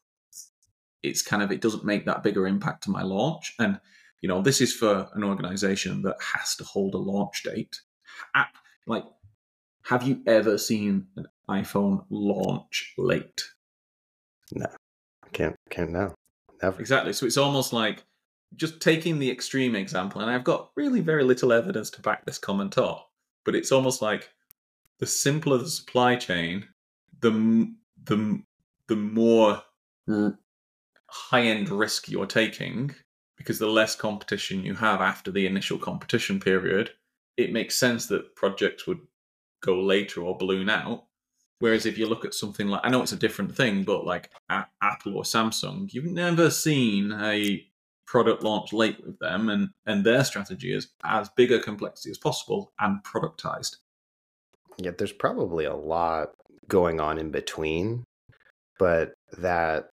it's 1.03 1.23
kind 1.23 1.43
of, 1.43 1.51
it 1.51 1.61
doesn't 1.61 1.85
make 1.85 2.07
that 2.07 2.23
bigger 2.23 2.47
impact 2.47 2.85
to 2.85 2.91
my 2.91 3.03
launch. 3.03 3.55
And, 3.59 3.81
you 4.21 4.29
know, 4.29 4.41
this 4.41 4.61
is 4.61 4.73
for 4.73 5.09
an 5.15 5.25
organization 5.25 6.03
that 6.03 6.17
has 6.35 6.55
to 6.57 6.65
hold 6.65 6.95
a 6.95 6.99
launch 6.99 7.43
date. 7.43 7.81
App, 8.35 8.55
like, 8.87 9.05
have 9.85 10.05
you 10.05 10.23
ever 10.27 10.59
seen 10.59 11.07
an 11.17 11.27
iPhone 11.49 12.05
launch 12.09 12.95
late? 12.97 13.43
No, 14.53 14.67
I 15.25 15.29
can't, 15.33 15.57
can't 15.71 15.91
now. 15.91 16.15
Never. 16.63 16.81
Exactly. 16.81 17.13
So 17.13 17.27
it's 17.27 17.37
almost 17.37 17.73
like 17.73 18.05
just 18.55 18.81
taking 18.81 19.19
the 19.19 19.31
extreme 19.31 19.75
example, 19.75 20.21
and 20.21 20.31
I've 20.31 20.45
got 20.45 20.71
really 20.77 21.01
very 21.01 21.25
little 21.25 21.53
evidence 21.53 21.91
to 21.91 22.03
back 22.03 22.25
this 22.25 22.39
comment 22.39 22.79
up, 22.79 23.11
but 23.45 23.55
it's 23.55 23.73
almost 23.73 24.03
like 24.03 24.31
the 24.99 25.07
simpler 25.07 25.59
the 25.59 25.69
supply 25.69 26.17
chain, 26.17 26.69
the 27.21 27.73
the 28.05 28.43
the 28.89 28.97
more 28.97 29.63
high 31.07 31.43
end 31.43 31.69
risk 31.69 32.09
you're 32.09 32.27
taking, 32.27 32.95
because 33.37 33.59
the 33.59 33.67
less 33.67 33.95
competition 33.97 34.65
you 34.65 34.75
have 34.75 35.01
after 35.01 35.31
the 35.31 35.47
initial 35.47 35.79
competition 35.79 36.41
period, 36.41 36.91
it 37.37 37.53
makes 37.53 37.79
sense 37.79 38.07
that 38.07 38.35
projects 38.37 38.87
would 38.87 39.01
go 39.63 39.81
later 39.81 40.23
or 40.23 40.37
balloon 40.37 40.69
out. 40.69 41.05
Whereas 41.59 41.87
if 41.87 41.97
you 41.97 42.09
look 42.09 42.25
at 42.25 42.35
something 42.35 42.67
like, 42.67 42.81
I 42.83 42.91
know 42.91 43.03
it's 43.03 43.13
a 43.13 43.17
different 43.17 43.55
thing, 43.55 43.85
but 43.85 44.05
like 44.05 44.31
Apple 44.51 45.17
or 45.17 45.23
Samsung, 45.23 45.93
you've 45.95 46.07
never 46.07 46.51
seen 46.51 47.13
a 47.13 47.65
product 48.13 48.43
launch 48.43 48.75
late 48.75 49.03
with 49.05 49.19
them, 49.21 49.49
and 49.49 49.71
and 49.87 50.05
their 50.05 50.23
strategy 50.23 50.75
is 50.75 50.89
as 51.03 51.31
big 51.31 51.51
a 51.51 51.59
complexity 51.59 52.11
as 52.11 52.19
possible 52.19 52.71
and 52.79 53.03
productized. 53.03 53.77
Yeah, 54.77 54.91
there's 54.97 55.13
probably 55.13 55.65
a 55.65 55.75
lot 55.75 56.33
going 56.69 57.01
on 57.01 57.19
in 57.19 57.31
between, 57.31 58.05
but 58.79 59.15
that 59.39 59.89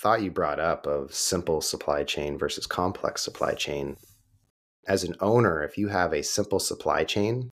thought 0.00 0.22
you 0.22 0.30
brought 0.30 0.60
up 0.60 0.86
of 0.86 1.12
simple 1.12 1.60
supply 1.60 2.04
chain 2.04 2.38
versus 2.38 2.68
complex 2.68 3.22
supply 3.22 3.54
chain, 3.54 3.96
as 4.86 5.02
an 5.02 5.16
owner, 5.20 5.64
if 5.64 5.76
you 5.76 5.88
have 5.88 6.12
a 6.12 6.22
simple 6.22 6.60
supply 6.60 7.02
chain, 7.02 7.50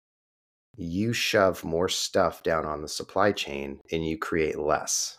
you 0.75 1.13
shove 1.13 1.63
more 1.63 1.87
stuff 1.87 2.43
down 2.43 2.65
on 2.65 2.81
the 2.81 2.89
supply 2.89 3.31
chain 3.31 3.79
and 3.91 4.05
you 4.05 4.17
create 4.17 4.59
less. 4.59 5.17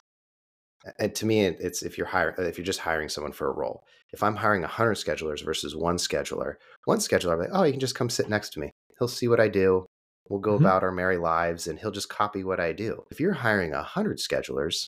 And 0.98 1.14
to 1.14 1.26
me, 1.26 1.40
it's 1.46 1.82
if 1.82 1.96
you're 1.96 2.08
hiring, 2.08 2.34
if 2.38 2.58
you're 2.58 2.64
just 2.64 2.80
hiring 2.80 3.08
someone 3.08 3.32
for 3.32 3.48
a 3.48 3.54
role. 3.54 3.84
If 4.12 4.22
I'm 4.22 4.36
hiring 4.36 4.62
100 4.62 4.94
schedulers 4.96 5.44
versus 5.44 5.74
one 5.74 5.96
scheduler, 5.96 6.54
one 6.84 6.98
scheduler, 6.98 7.32
I'm 7.32 7.38
like, 7.40 7.50
oh, 7.52 7.64
you 7.64 7.72
can 7.72 7.80
just 7.80 7.94
come 7.94 8.10
sit 8.10 8.28
next 8.28 8.50
to 8.50 8.60
me. 8.60 8.70
He'll 8.98 9.08
see 9.08 9.28
what 9.28 9.40
I 9.40 9.48
do. 9.48 9.86
We'll 10.28 10.40
go 10.40 10.54
Mhm. 10.54 10.56
about 10.56 10.82
our 10.82 10.92
merry 10.92 11.16
lives 11.18 11.66
and 11.66 11.78
he'll 11.78 11.90
just 11.90 12.08
copy 12.08 12.44
what 12.44 12.60
I 12.60 12.72
do. 12.72 13.04
If 13.10 13.20
you're 13.20 13.32
hiring 13.32 13.72
100 13.72 14.18
schedulers, 14.18 14.86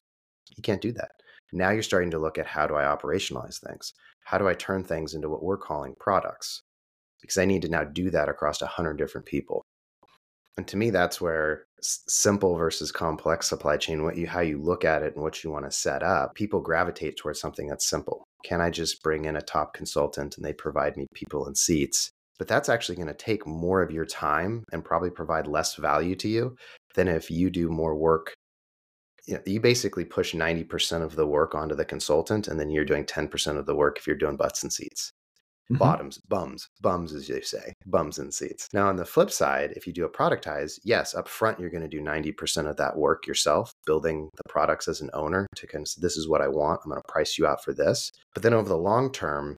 you 0.57 0.63
can't 0.63 0.83
do 0.83 0.93
that. 0.93 1.13
Now 1.53 1.71
you're 1.71 1.83
starting 1.83 2.11
to 2.13 2.19
look 2.19 2.39
at 2.39 2.47
how 2.47 2.67
do 2.67 2.75
I 2.77 2.85
operationalize 2.85 3.61
things? 3.61 3.93
How 4.25 4.39
do 4.39 4.49
I 4.49 4.55
turn 4.55 4.85
things 4.85 5.15
into 5.15 5.29
what 5.29 5.43
we're 5.43 5.59
calling 5.59 5.95
products? 6.01 6.61
Because 7.23 7.39
I 7.39 7.45
need 7.47 7.63
to 7.63 7.69
now 7.71 7.85
do 7.85 8.11
that 8.11 8.29
across 8.29 8.63
100 8.63 8.99
different 8.99 9.27
people. 9.27 9.65
And 10.57 10.67
to 10.69 10.77
me, 10.77 10.91
that's 10.91 11.21
where 11.21 11.67
simple 11.81 12.57
versus 12.57 12.93
complex 12.93 13.49
supply 13.49 13.77
chain, 13.77 14.03
what 14.05 14.17
you 14.17 14.27
how 14.27 14.41
you 14.41 14.61
look 14.61 14.85
at 14.85 15.03
it 15.03 15.15
and 15.15 15.23
what 15.23 15.45
you 15.45 15.51
want 15.51 15.65
to 15.67 15.71
set 15.71 16.03
up, 16.03 16.35
people 16.35 16.61
gravitate 16.61 17.17
towards 17.17 17.41
something 17.41 17.69
that's 17.69 17.87
simple. 17.89 18.24
Can 18.45 18.61
I 18.61 18.71
just 18.71 19.03
bring 19.03 19.25
in 19.25 19.37
a 19.37 19.43
top 19.43 19.75
consultant 19.75 20.37
and 20.37 20.45
they 20.45 20.53
provide 20.53 20.97
me 20.97 21.07
people 21.15 21.47
and 21.47 21.57
seats? 21.57 22.11
But 22.39 22.47
that's 22.47 22.69
actually 22.69 22.97
going 22.97 23.09
to 23.09 23.15
take 23.15 23.47
more 23.47 23.83
of 23.83 23.91
your 23.91 24.07
time 24.07 24.65
and 24.73 24.85
probably 24.85 25.11
provide 25.11 25.47
less 25.47 25.75
value 25.77 26.15
to 26.17 26.29
you 26.29 26.57
than 26.95 27.09
if 27.09 27.31
you 27.31 27.51
do 27.51 27.69
more 27.69 27.97
work 27.97 28.35
you, 29.27 29.35
know, 29.35 29.41
you 29.47 29.61
basically 29.61 30.05
push 30.05 30.35
90% 30.35 31.03
of 31.03 31.17
the 31.17 31.27
work 31.27 31.55
onto 31.55 31.75
the 31.75 31.85
consultant 31.85 32.49
and 32.49 32.61
then 32.61 32.71
you're 32.71 32.85
doing 32.85 33.05
10% 33.05 33.59
of 33.59 33.67
the 33.67 33.75
work 33.75 33.99
if 33.99 34.07
you're 34.07 34.17
doing 34.17 34.37
butts 34.37 34.63
and 34.63 34.73
seats 34.73 35.13
mm-hmm. 35.65 35.77
bottoms 35.77 36.19
bums 36.29 36.69
bums 36.81 37.13
as 37.13 37.29
you 37.29 37.43
say 37.43 37.73
bums 37.87 38.19
and 38.19 38.33
seats. 38.33 38.69
Now 38.73 38.89
on 38.89 38.97
the 38.97 39.05
flip 39.05 39.31
side 39.31 39.73
if 39.77 39.87
you 39.87 39.93
do 39.93 40.05
a 40.05 40.11
productize 40.11 40.79
yes 40.85 41.15
up 41.15 41.29
front 41.29 41.59
you're 41.59 41.71
going 41.71 41.89
to 41.89 41.89
do 41.89 42.01
90% 42.01 42.69
of 42.69 42.77
that 42.77 42.97
work 42.97 43.27
yourself 43.27 43.73
building 43.87 44.29
the 44.37 44.49
products 44.49 44.89
as 44.89 45.01
an 45.01 45.11
owner 45.15 45.47
to 45.57 45.67
kind 45.67 45.87
of 45.87 46.03
this 46.03 46.17
is 46.17 46.29
what 46.29 46.41
i 46.41 46.49
want 46.49 46.81
i'm 46.85 46.91
going 46.91 47.01
to 47.01 47.13
price 47.13 47.39
you 47.39 47.47
out 47.47 47.63
for 47.63 47.73
this. 47.73 48.11
But 48.35 48.43
then 48.43 48.55
over 48.55 48.69
the 48.69 48.77
long 48.77 49.13
term 49.13 49.57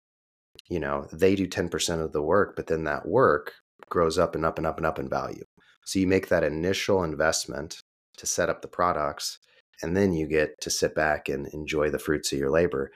you 0.69 0.81
know 0.81 1.07
they 1.13 1.35
do 1.35 1.47
10% 1.47 2.03
of 2.03 2.13
the 2.13 2.23
work 2.23 2.55
but 2.57 2.67
then 2.67 2.85
that 2.85 3.07
work 3.07 3.53
grows 3.89 4.19
up 4.19 4.35
and 4.35 4.45
up 4.45 4.59
and 4.59 4.67
up 4.67 4.79
and 4.79 4.87
up 4.87 4.99
in 4.99 5.09
value. 5.09 5.45
So 5.85 5.99
you 5.99 6.07
make 6.07 6.29
that 6.29 6.43
initial 6.43 7.05
investment 7.05 7.79
to 8.17 8.27
set 8.27 8.49
up 8.49 8.63
the 8.63 8.69
products 8.69 9.39
and 9.83 9.97
then 9.97 10.13
you 10.13 10.27
get 10.27 10.61
to 10.63 10.71
sit 10.71 10.95
back 10.95 11.29
and 11.29 11.47
enjoy 11.49 11.91
the 11.91 11.99
fruits 11.99 12.33
of 12.33 12.39
your 12.39 12.51
labor. 12.51 12.91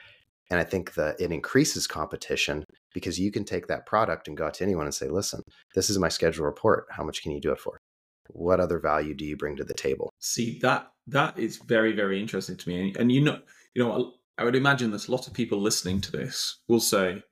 And 0.51 0.59
i 0.59 0.65
think 0.65 0.95
that 0.95 1.21
it 1.21 1.31
increases 1.31 1.87
competition 1.87 2.65
because 2.95 3.19
you 3.19 3.31
can 3.31 3.45
take 3.45 3.67
that 3.67 3.87
product 3.87 4.29
and 4.29 4.37
go 4.37 4.47
out 4.47 4.55
to 4.55 4.65
anyone 4.65 4.87
and 4.87 4.95
say 4.95 5.09
listen 5.09 5.43
this 5.75 5.91
is 5.91 5.99
my 5.99 6.09
schedule 6.09 6.45
report. 6.45 6.87
How 6.91 7.05
much 7.05 7.23
can 7.23 7.33
you 7.33 7.41
do 7.41 7.53
it 7.53 7.61
for? 7.61 7.81
What 8.29 8.61
other 8.61 8.79
value 8.79 9.15
do 9.15 9.25
you 9.25 9.37
bring 9.37 9.57
to 9.57 9.65
the 9.65 9.75
table? 9.75 10.13
See 10.19 10.59
that 10.61 10.93
that 11.07 11.39
is 11.39 11.59
very 11.59 11.93
very 11.93 12.21
interesting 12.21 12.57
to 12.57 12.69
me. 12.69 12.95
And 12.99 13.11
you 13.13 13.21
know 13.21 13.41
you 13.75 13.83
know 13.83 14.15
i 14.39 14.45
would 14.45 14.57
imagine 14.57 14.91
there's 14.91 15.09
a 15.09 15.13
lot 15.13 15.27
of 15.27 15.35
people 15.35 15.61
listening 15.61 16.01
to 16.01 16.13
this 16.13 16.59
will 16.67 16.81
say 16.81 17.23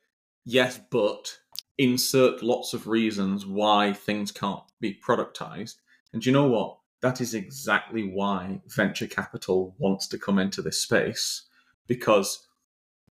yes 0.44 0.78
but 0.90 1.38
insert 1.78 2.42
lots 2.42 2.74
of 2.74 2.88
reasons 2.88 3.46
why 3.46 3.92
things 3.92 4.32
can't 4.32 4.62
be 4.80 4.98
productized. 5.06 5.76
And 6.12 6.24
you 6.26 6.32
know 6.32 6.48
what? 6.48 6.78
That 7.00 7.20
is 7.20 7.34
exactly 7.34 8.02
why 8.02 8.60
venture 8.66 9.06
capital 9.06 9.76
wants 9.78 10.08
to 10.08 10.18
come 10.18 10.38
into 10.38 10.60
this 10.60 10.82
space 10.82 11.44
because 11.86 12.48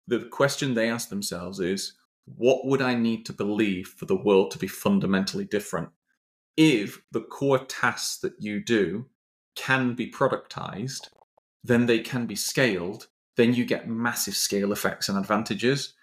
the 0.08 0.26
question 0.26 0.74
they 0.74 0.90
ask 0.90 1.10
themselves 1.10 1.60
is 1.60 1.94
what 2.36 2.66
would 2.66 2.82
I 2.82 2.94
need 2.94 3.26
to 3.28 3.34
believe 3.34 3.88
for 3.88 4.06
the 4.06 4.16
world 4.16 4.52
to 4.52 4.60
be 4.60 4.68
fundamentally 4.68 5.46
different? 5.46 5.90
If 6.56 7.02
the 7.12 7.22
core 7.22 7.60
tasks 7.60 8.18
that 8.20 8.34
you 8.40 8.64
do 8.64 9.08
can 9.56 9.94
be 9.94 10.12
productized, 10.12 11.10
then 11.64 11.86
they 11.86 12.00
can 12.00 12.26
be 12.26 12.36
scaled, 12.36 13.08
then 13.36 13.54
you 13.54 13.66
get 13.66 13.90
massive 13.90 14.36
scale 14.36 14.72
effects 14.72 15.10
and 15.10 15.18
advantages. 15.18 15.94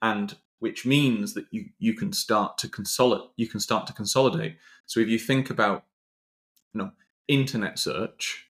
And 0.00 0.36
which 0.58 0.86
means 0.86 1.34
that 1.34 1.46
you, 1.50 1.66
you 1.78 1.94
can 1.94 2.12
start 2.12 2.56
to 2.56 2.68
consolidate 2.68 3.28
you 3.36 3.46
can 3.46 3.60
start 3.60 3.86
to 3.86 3.92
consolidate. 3.92 4.56
So 4.86 5.00
if 5.00 5.08
you 5.08 5.18
think 5.18 5.50
about 5.50 5.84
you 6.72 6.80
know 6.80 6.92
internet 7.28 7.78
search, 7.78 8.48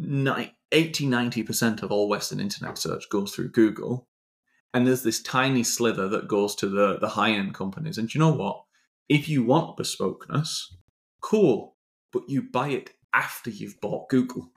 80 0.00 1.06
90% 1.06 1.82
of 1.82 1.92
all 1.92 2.08
Western 2.08 2.40
internet 2.40 2.78
search 2.78 3.08
goes 3.10 3.34
through 3.34 3.50
Google. 3.50 4.08
And 4.74 4.86
there's 4.86 5.02
this 5.02 5.22
tiny 5.22 5.64
slither 5.64 6.08
that 6.08 6.28
goes 6.28 6.54
to 6.56 6.68
the, 6.68 6.98
the 6.98 7.10
high 7.10 7.32
end 7.32 7.54
companies. 7.54 7.98
And 7.98 8.12
you 8.14 8.18
know 8.18 8.32
what? 8.32 8.64
If 9.08 9.28
you 9.28 9.42
want 9.42 9.76
bespokeness, 9.76 10.72
cool, 11.20 11.76
but 12.12 12.22
you 12.28 12.42
buy 12.42 12.68
it 12.68 12.90
after 13.12 13.50
you've 13.50 13.80
bought 13.80 14.08
Google. 14.08 14.50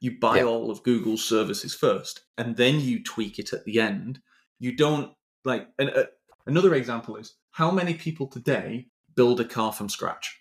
You 0.00 0.18
buy 0.18 0.38
yeah. 0.38 0.44
all 0.44 0.70
of 0.70 0.82
Google's 0.82 1.24
services 1.24 1.74
first, 1.74 2.22
and 2.38 2.56
then 2.56 2.80
you 2.80 3.02
tweak 3.02 3.38
it 3.38 3.52
at 3.52 3.64
the 3.64 3.80
end. 3.80 4.20
You 4.58 4.74
don't 4.74 5.12
like. 5.44 5.68
And, 5.78 5.90
uh, 5.90 6.04
another 6.46 6.74
example 6.74 7.16
is 7.16 7.34
how 7.50 7.70
many 7.70 7.94
people 7.94 8.26
today 8.26 8.88
build 9.14 9.40
a 9.40 9.44
car 9.44 9.72
from 9.72 9.88
scratch? 9.88 10.40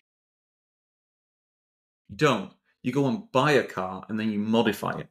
You 2.07 2.15
don't. 2.15 2.53
You 2.81 2.93
go 2.93 3.07
and 3.07 3.29
buy 3.31 3.51
a 3.51 3.63
car 3.63 4.05
and 4.07 4.17
then 4.19 4.31
you 4.31 4.39
modify 4.39 4.97
it. 4.97 5.07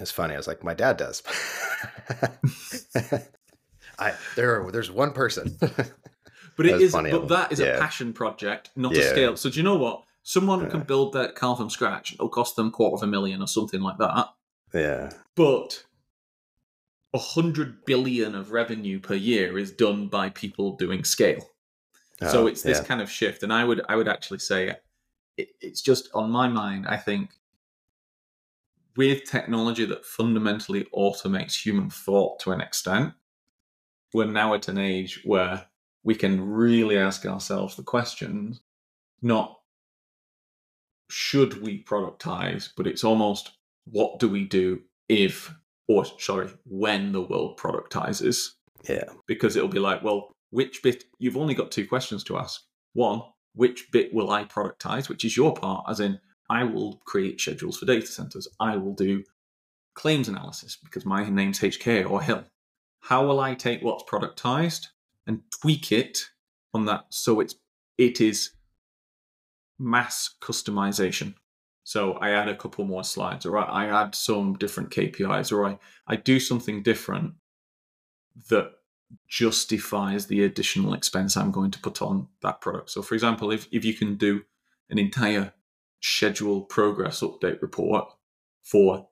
It's 0.00 0.10
funny. 0.10 0.34
I 0.34 0.36
was 0.36 0.48
like, 0.48 0.64
my 0.64 0.74
dad 0.74 0.96
does. 0.96 1.22
I 3.98 4.14
there 4.36 4.70
there's 4.70 4.90
one 4.90 5.12
person. 5.12 5.56
but 5.60 6.66
it 6.66 6.80
is 6.80 6.92
but 6.92 7.28
that 7.28 7.52
is 7.52 7.60
yeah. 7.60 7.66
a 7.66 7.78
passion 7.78 8.12
project, 8.12 8.70
not 8.76 8.94
yeah. 8.94 9.02
a 9.02 9.10
scale. 9.10 9.36
So 9.36 9.50
do 9.50 9.56
you 9.56 9.62
know 9.62 9.76
what? 9.76 10.02
Someone 10.22 10.62
yeah. 10.62 10.68
can 10.70 10.80
build 10.80 11.12
that 11.12 11.34
car 11.34 11.56
from 11.56 11.68
scratch. 11.68 12.14
It'll 12.14 12.28
cost 12.28 12.56
them 12.56 12.70
quarter 12.70 12.96
of 12.96 13.02
a 13.02 13.06
million 13.06 13.42
or 13.42 13.46
something 13.46 13.80
like 13.80 13.98
that. 13.98 14.28
Yeah. 14.72 15.10
But 15.36 15.84
a 17.12 17.18
hundred 17.18 17.84
billion 17.84 18.34
of 18.34 18.50
revenue 18.50 18.98
per 18.98 19.14
year 19.14 19.56
is 19.58 19.70
done 19.70 20.08
by 20.08 20.30
people 20.30 20.76
doing 20.76 21.04
scale. 21.04 21.50
Oh, 22.20 22.28
so 22.28 22.44
ah, 22.44 22.46
it's 22.46 22.62
this 22.62 22.80
kind 22.80 23.00
of 23.00 23.10
shift, 23.10 23.42
and 23.42 23.52
I 23.52 23.64
would 23.64 23.82
I 23.88 23.96
would 23.96 24.08
actually 24.08 24.38
say 24.38 24.76
it, 25.36 25.48
it's 25.60 25.80
just 25.80 26.08
on 26.14 26.30
my 26.30 26.48
mind. 26.48 26.86
I 26.88 26.96
think 26.96 27.30
with 28.96 29.24
technology 29.24 29.84
that 29.86 30.04
fundamentally 30.04 30.86
automates 30.94 31.64
human 31.64 31.90
thought 31.90 32.38
to 32.40 32.52
an 32.52 32.60
extent, 32.60 33.12
we're 34.12 34.26
now 34.26 34.54
at 34.54 34.68
an 34.68 34.78
age 34.78 35.20
where 35.24 35.66
we 36.04 36.14
can 36.14 36.40
really 36.40 36.96
ask 36.96 37.26
ourselves 37.26 37.76
the 37.76 37.82
questions 37.82 38.60
not 39.22 39.56
should 41.10 41.62
we 41.62 41.82
productize, 41.82 42.68
but 42.76 42.86
it's 42.86 43.04
almost 43.04 43.52
what 43.84 44.18
do 44.18 44.28
we 44.28 44.44
do 44.44 44.80
if, 45.08 45.52
or 45.88 46.04
sorry, 46.18 46.48
when 46.64 47.12
the 47.12 47.22
world 47.22 47.58
productizes? 47.58 48.50
Yeah. 48.88 49.04
Because 49.26 49.56
it'll 49.56 49.68
be 49.68 49.78
like, 49.78 50.02
well, 50.02 50.32
which 50.50 50.82
bit, 50.82 51.04
you've 51.18 51.36
only 51.36 51.54
got 51.54 51.70
two 51.70 51.86
questions 51.86 52.24
to 52.24 52.36
ask. 52.36 52.62
One, 52.92 53.22
which 53.54 53.90
bit 53.92 54.12
will 54.12 54.30
I 54.30 54.44
productize, 54.44 55.08
which 55.08 55.24
is 55.24 55.36
your 55.36 55.54
part, 55.54 55.84
as 55.88 56.00
in 56.00 56.18
I 56.50 56.64
will 56.64 57.00
create 57.04 57.40
schedules 57.40 57.78
for 57.78 57.86
data 57.86 58.06
centers. 58.06 58.48
I 58.60 58.76
will 58.76 58.94
do 58.94 59.24
claims 59.94 60.28
analysis 60.28 60.76
because 60.82 61.06
my 61.06 61.28
name's 61.28 61.60
HK 61.60 62.08
or 62.10 62.22
Hill. 62.22 62.44
How 63.00 63.26
will 63.26 63.40
I 63.40 63.54
take 63.54 63.82
what's 63.82 64.04
productized 64.04 64.88
and 65.26 65.42
tweak 65.60 65.92
it 65.92 66.30
on 66.72 66.86
that 66.86 67.06
so 67.10 67.40
it's 67.40 67.54
it 67.96 68.20
is 68.20 68.50
mass 69.78 70.34
customization? 70.40 71.34
So 71.84 72.14
I 72.14 72.30
add 72.30 72.48
a 72.48 72.56
couple 72.56 72.84
more 72.86 73.04
slides, 73.04 73.44
or 73.44 73.58
I 73.58 73.86
add 73.86 74.14
some 74.14 74.54
different 74.54 74.90
KPIs, 74.90 75.52
or 75.52 75.66
I, 75.66 75.78
I 76.06 76.16
do 76.16 76.40
something 76.40 76.82
different 76.82 77.34
that 78.48 78.72
justifies 79.28 80.26
the 80.26 80.44
additional 80.44 80.94
expense 80.94 81.36
I'm 81.36 81.50
going 81.50 81.70
to 81.72 81.78
put 81.78 82.00
on 82.00 82.28
that 82.42 82.62
product. 82.62 82.90
So, 82.90 83.02
for 83.02 83.14
example, 83.14 83.50
if, 83.50 83.68
if 83.70 83.84
you 83.84 83.92
can 83.92 84.16
do 84.16 84.42
an 84.88 84.98
entire 84.98 85.52
schedule 86.04 86.62
progress 86.62 87.20
update 87.20 87.62
report 87.62 88.06
for 88.62 89.08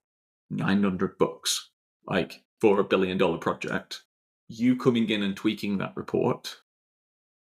900 0.50 1.16
bucks, 1.18 1.70
like 2.06 2.42
for 2.60 2.80
a 2.80 2.84
billion 2.84 3.16
dollar 3.16 3.38
project, 3.38 4.02
you 4.48 4.76
coming 4.76 5.08
in 5.08 5.22
and 5.22 5.36
tweaking 5.36 5.78
that 5.78 5.96
report 5.96 6.56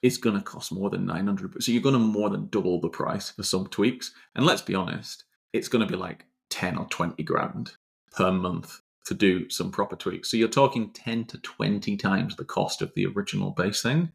is 0.03 0.19
going 0.19 0.37
to 0.37 0.43
cost 0.43 0.73
more 0.73 0.91
than 0.91 1.07
900 1.07 1.63
so 1.63 1.73
you're 1.73 1.83
going 1.83 1.93
to 1.93 1.99
more 1.99 2.31
than 2.31 2.49
double 2.49 2.81
the 2.81 2.89
price 2.89 3.31
for 3.31 3.43
some 3.43 3.67
tweaks 3.67 4.13
and 4.35 4.47
let's 4.47 4.63
be 4.63 4.75
honest 4.75 5.25
it's 5.53 5.69
going 5.69 5.87
to 5.87 5.91
be 5.91 5.99
like 5.99 6.25
10 6.49 6.79
or 6.79 6.87
20 6.87 7.23
grand 7.23 7.73
per 8.13 8.33
month 8.33 8.81
to 9.07 9.15
do 9.15 9.49
some 9.51 9.71
proper 9.71 9.97
tweaks. 9.97 10.31
So 10.31 10.37
you're 10.37 10.49
talking 10.49 10.93
10 10.93 11.25
to 11.27 11.39
20 11.39 11.97
times 11.97 12.37
the 12.37 12.45
cost 12.45 12.83
of 12.83 12.93
the 12.95 13.07
original 13.07 13.51
base 13.51 13.83
thing. 13.83 14.13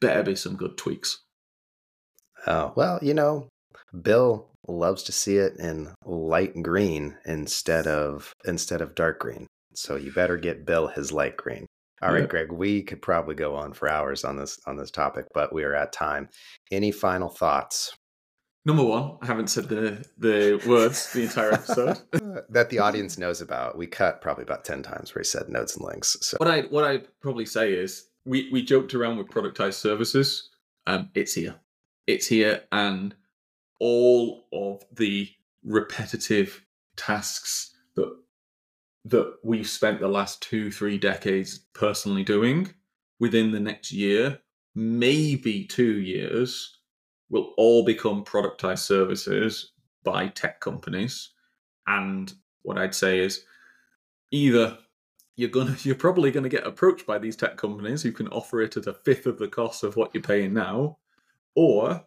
Better 0.00 0.22
be 0.22 0.36
some 0.36 0.56
good 0.56 0.76
tweaks. 0.76 1.22
Oh, 2.46 2.72
well, 2.76 2.98
you 3.02 3.14
know, 3.14 3.48
Bill 4.02 4.48
loves 4.68 5.02
to 5.04 5.12
see 5.12 5.36
it 5.36 5.54
in 5.58 5.92
light 6.04 6.60
green 6.62 7.16
instead 7.24 7.86
of 7.86 8.32
instead 8.44 8.80
of 8.80 8.94
dark 8.94 9.20
green. 9.20 9.46
So 9.74 9.96
you 9.96 10.12
better 10.12 10.36
get 10.36 10.66
Bill 10.66 10.88
his 10.88 11.12
light 11.12 11.36
green. 11.36 11.66
All 12.02 12.12
right, 12.12 12.28
Greg, 12.28 12.50
we 12.50 12.82
could 12.82 13.00
probably 13.00 13.36
go 13.36 13.54
on 13.54 13.72
for 13.74 13.88
hours 13.88 14.24
on 14.24 14.36
this 14.36 14.58
on 14.66 14.76
this 14.76 14.90
topic, 14.90 15.26
but 15.34 15.52
we 15.52 15.62
are 15.62 15.74
at 15.74 15.92
time. 15.92 16.28
Any 16.72 16.90
final 16.90 17.28
thoughts? 17.28 17.96
Number 18.64 18.82
one, 18.82 19.18
I 19.22 19.26
haven't 19.26 19.48
said 19.48 19.68
the 19.68 20.04
the 20.18 20.60
words 20.66 21.12
the 21.12 21.22
entire 21.22 21.52
episode 21.52 22.00
that 22.48 22.70
the 22.70 22.78
audience 22.80 23.18
knows 23.18 23.40
about. 23.40 23.78
We 23.78 23.86
cut 23.86 24.20
probably 24.20 24.42
about 24.42 24.64
ten 24.64 24.82
times 24.82 25.14
where 25.14 25.22
he 25.22 25.26
said 25.26 25.48
Nodes 25.48 25.76
and 25.76 25.84
Links. 25.84 26.16
So 26.20 26.38
what 26.38 26.50
I 26.50 26.62
what 26.62 26.84
I 26.84 27.02
probably 27.20 27.46
say 27.46 27.72
is 27.72 28.08
we 28.24 28.48
we 28.50 28.62
joked 28.62 28.94
around 28.94 29.18
with 29.18 29.28
productized 29.28 29.74
services. 29.74 30.50
Um, 30.88 31.10
it's 31.14 31.34
here, 31.34 31.54
it's 32.08 32.26
here, 32.26 32.62
and 32.72 33.14
all 33.82 34.46
of 34.52 34.80
the 34.96 35.28
repetitive 35.64 36.64
tasks 36.94 37.74
that 37.96 38.16
that 39.04 39.34
we've 39.42 39.68
spent 39.68 39.98
the 39.98 40.06
last 40.06 40.40
two, 40.40 40.70
three 40.70 40.96
decades 40.96 41.58
personally 41.74 42.22
doing 42.22 42.72
within 43.18 43.50
the 43.50 43.58
next 43.58 43.90
year, 43.90 44.38
maybe 44.76 45.64
two 45.64 45.98
years, 45.98 46.78
will 47.28 47.54
all 47.56 47.84
become 47.84 48.24
productized 48.24 48.86
services 48.86 49.72
by 50.04 50.28
tech 50.28 50.60
companies. 50.60 51.30
And 51.88 52.32
what 52.62 52.78
I'd 52.78 52.94
say 52.94 53.18
is 53.18 53.44
either 54.30 54.78
you're 55.34 55.50
gonna 55.50 55.76
you're 55.82 55.96
probably 55.96 56.30
gonna 56.30 56.48
get 56.48 56.68
approached 56.68 57.04
by 57.04 57.18
these 57.18 57.34
tech 57.34 57.56
companies 57.56 58.00
who 58.00 58.12
can 58.12 58.28
offer 58.28 58.62
it 58.62 58.76
at 58.76 58.86
a 58.86 58.94
fifth 58.94 59.26
of 59.26 59.40
the 59.40 59.48
cost 59.48 59.82
of 59.82 59.96
what 59.96 60.14
you're 60.14 60.22
paying 60.22 60.54
now, 60.54 60.98
or 61.56 62.04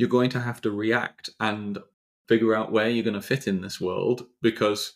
you're 0.00 0.08
going 0.08 0.30
to 0.30 0.40
have 0.40 0.62
to 0.62 0.70
react 0.70 1.28
and 1.40 1.78
figure 2.26 2.54
out 2.54 2.72
where 2.72 2.88
you're 2.88 3.04
going 3.04 3.12
to 3.12 3.20
fit 3.20 3.46
in 3.46 3.60
this 3.60 3.78
world 3.78 4.24
because 4.40 4.94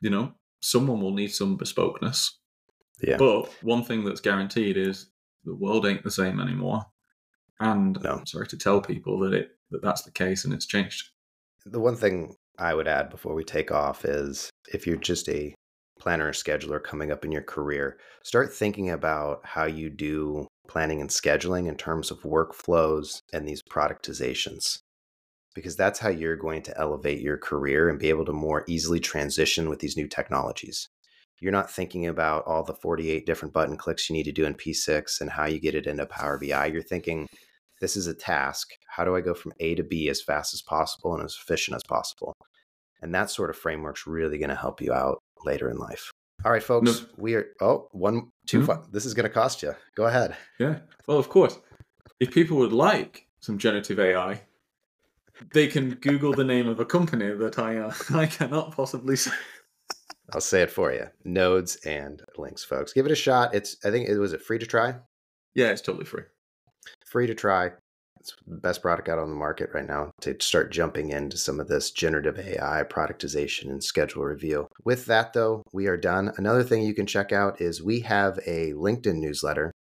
you 0.00 0.10
know 0.10 0.32
someone 0.58 1.00
will 1.00 1.14
need 1.14 1.32
some 1.32 1.56
bespokeness. 1.56 2.28
Yeah. 3.00 3.18
But 3.18 3.48
one 3.62 3.84
thing 3.84 4.04
that's 4.04 4.20
guaranteed 4.20 4.76
is 4.76 5.06
the 5.44 5.54
world 5.54 5.86
ain't 5.86 6.02
the 6.02 6.10
same 6.10 6.40
anymore. 6.40 6.84
And 7.60 7.96
No. 8.02 8.14
I'm 8.14 8.26
sorry 8.26 8.48
to 8.48 8.58
tell 8.58 8.80
people 8.80 9.20
that 9.20 9.32
it 9.32 9.50
that 9.70 9.80
that's 9.80 10.02
the 10.02 10.10
case 10.10 10.44
and 10.44 10.52
it's 10.52 10.66
changed. 10.66 11.10
The 11.64 11.78
one 11.78 11.94
thing 11.94 12.34
I 12.58 12.74
would 12.74 12.88
add 12.88 13.10
before 13.10 13.34
we 13.36 13.44
take 13.44 13.70
off 13.70 14.04
is 14.04 14.50
if 14.74 14.88
you're 14.88 14.96
just 14.96 15.28
a 15.28 15.54
planner 16.00 16.26
or 16.26 16.32
scheduler 16.32 16.82
coming 16.82 17.12
up 17.12 17.24
in 17.24 17.30
your 17.30 17.42
career, 17.42 17.96
start 18.24 18.52
thinking 18.52 18.90
about 18.90 19.40
how 19.44 19.66
you 19.66 19.88
do 19.88 20.48
planning 20.68 21.00
and 21.00 21.10
scheduling 21.10 21.66
in 21.66 21.76
terms 21.76 22.10
of 22.10 22.22
workflows 22.22 23.22
and 23.32 23.46
these 23.46 23.62
productizations. 23.62 24.78
Because 25.54 25.76
that's 25.76 25.98
how 25.98 26.08
you're 26.08 26.36
going 26.36 26.62
to 26.62 26.78
elevate 26.78 27.20
your 27.20 27.36
career 27.36 27.88
and 27.88 27.98
be 27.98 28.08
able 28.08 28.24
to 28.24 28.32
more 28.32 28.64
easily 28.66 29.00
transition 29.00 29.68
with 29.68 29.80
these 29.80 29.96
new 29.96 30.08
technologies. 30.08 30.88
You're 31.40 31.52
not 31.52 31.70
thinking 31.70 32.06
about 32.06 32.44
all 32.46 32.62
the 32.62 32.72
48 32.72 33.26
different 33.26 33.52
button 33.52 33.76
clicks 33.76 34.08
you 34.08 34.14
need 34.14 34.24
to 34.24 34.32
do 34.32 34.44
in 34.44 34.54
P6 34.54 35.20
and 35.20 35.28
how 35.28 35.46
you 35.46 35.60
get 35.60 35.74
it 35.74 35.86
into 35.86 36.06
Power 36.06 36.38
BI. 36.38 36.66
You're 36.66 36.82
thinking, 36.82 37.26
this 37.80 37.96
is 37.96 38.06
a 38.06 38.14
task. 38.14 38.68
How 38.88 39.04
do 39.04 39.16
I 39.16 39.20
go 39.20 39.34
from 39.34 39.52
A 39.58 39.74
to 39.74 39.82
B 39.82 40.08
as 40.08 40.22
fast 40.22 40.54
as 40.54 40.62
possible 40.62 41.14
and 41.14 41.24
as 41.24 41.36
efficient 41.42 41.74
as 41.74 41.82
possible? 41.88 42.32
And 43.02 43.12
that 43.12 43.28
sort 43.28 43.50
of 43.50 43.56
framework's 43.56 44.06
really 44.06 44.38
going 44.38 44.50
to 44.50 44.54
help 44.54 44.80
you 44.80 44.92
out 44.92 45.18
later 45.44 45.68
in 45.68 45.76
life. 45.76 46.12
All 46.44 46.50
right, 46.52 46.62
folks, 46.62 47.02
No. 47.02 47.06
we 47.16 47.34
are, 47.34 47.46
oh, 47.60 47.88
one, 47.92 48.32
two, 48.46 48.60
Mhm. 48.60 48.66
fun. 48.66 48.84
This 48.90 49.04
is 49.04 49.14
going 49.14 49.24
to 49.28 49.32
cost 49.32 49.62
you. 49.62 49.74
Go 49.94 50.06
ahead. 50.06 50.36
Yeah. 50.58 50.80
Well, 51.06 51.18
of 51.18 51.28
course. 51.28 51.58
If 52.20 52.32
people 52.32 52.56
would 52.58 52.72
like 52.72 53.26
some 53.40 53.58
generative 53.58 53.98
AI, 54.00 54.42
they 55.52 55.66
can 55.68 55.94
Google 55.96 56.32
the 56.32 56.44
name 56.44 56.68
of 56.68 56.78
a 56.80 56.84
company 56.84 57.30
that 57.32 57.58
I 57.58 57.78
uh, 57.78 57.92
I 58.14 58.26
cannot 58.26 58.72
possibly 58.74 59.16
say. 59.16 59.32
I'll 60.32 60.40
say 60.40 60.62
it 60.62 60.70
for 60.70 60.92
you. 60.92 61.06
Nodes 61.24 61.76
and 61.84 62.22
links, 62.38 62.64
folks. 62.64 62.92
Give 62.92 63.06
it 63.06 63.12
a 63.12 63.16
shot. 63.16 63.54
It's, 63.54 63.76
I 63.84 63.90
think 63.90 64.08
it 64.08 64.16
was 64.18 64.32
it 64.32 64.40
free 64.42 64.58
to 64.58 64.66
try? 64.66 64.94
Yeah, 65.54 65.68
it's 65.70 65.82
totally 65.82 66.06
free. 66.06 66.22
free 67.04 67.26
to 67.26 67.34
try. 67.34 67.72
It's 68.22 68.36
the 68.46 68.54
best 68.54 68.82
product 68.82 69.08
out 69.08 69.18
on 69.18 69.30
the 69.30 69.34
market 69.34 69.70
right 69.74 69.84
now 69.84 70.12
to 70.20 70.36
start 70.38 70.70
jumping 70.70 71.10
into 71.10 71.36
some 71.36 71.58
of 71.58 71.66
this 71.66 71.90
generative 71.90 72.38
AI 72.38 72.84
productization 72.84 73.64
and 73.64 73.82
schedule 73.82 74.22
review. 74.22 74.68
With 74.84 75.06
that, 75.06 75.32
though, 75.32 75.64
we 75.72 75.88
are 75.88 75.96
done. 75.96 76.30
Another 76.36 76.62
thing 76.62 76.84
you 76.84 76.94
can 76.94 77.06
check 77.06 77.32
out 77.32 77.60
is 77.60 77.82
we 77.82 77.98
have 78.02 78.38
a 78.46 78.74
LinkedIn 78.74 79.16
newsletter, 79.16 79.72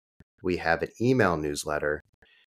we 0.42 0.57
have 0.57 0.81
an 0.81 0.88
email 1.03 1.37
newsletter, 1.37 2.00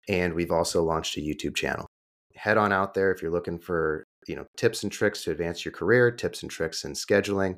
and 0.07 0.35
we've 0.35 0.51
also 0.51 0.83
launched 0.83 1.17
a 1.17 1.21
YouTube 1.21 1.55
channel. 1.55 1.87
Head 2.35 2.59
on 2.59 2.71
out 2.71 2.93
there 2.93 3.11
if 3.11 3.23
you're 3.23 3.31
looking 3.31 3.57
for 3.57 4.03
you 4.27 4.35
know 4.35 4.45
tips 4.57 4.83
and 4.83 4.91
tricks 4.91 5.23
to 5.23 5.31
advance 5.31 5.65
your 5.65 5.71
career, 5.71 6.11
tips 6.11 6.43
and 6.43 6.51
tricks 6.51 6.83
in 6.83 6.93
scheduling, 6.93 7.57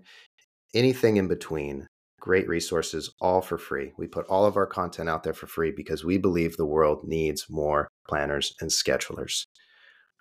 anything 0.73 1.17
in 1.17 1.27
between 1.27 1.87
great 2.21 2.47
resources, 2.47 3.13
all 3.19 3.41
for 3.41 3.57
free. 3.57 3.91
We 3.97 4.07
put 4.07 4.27
all 4.27 4.45
of 4.45 4.55
our 4.55 4.65
content 4.65 5.09
out 5.09 5.23
there 5.23 5.33
for 5.33 5.45
free 5.45 5.73
because 5.75 6.05
we 6.05 6.17
believe 6.17 6.55
the 6.55 6.65
world 6.65 7.03
needs 7.03 7.47
more 7.49 7.89
planners 8.07 8.55
and 8.61 8.69
schedulers. 8.69 9.45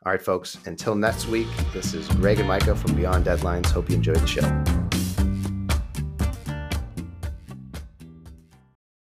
All 0.05 0.13
right, 0.13 0.23
folks, 0.23 0.59
until 0.67 0.95
next 0.97 1.29
week, 1.29 1.47
this 1.73 1.95
is 1.95 2.09
Greg 2.09 2.41
and 2.41 2.49
Micah 2.49 2.75
from 2.75 2.95
Beyond 2.95 3.25
Deadlines. 3.25 3.67
Hope 3.67 3.89
you 3.89 3.97
enjoyed 3.97 4.17
the 4.17 4.27
show. 4.27 4.82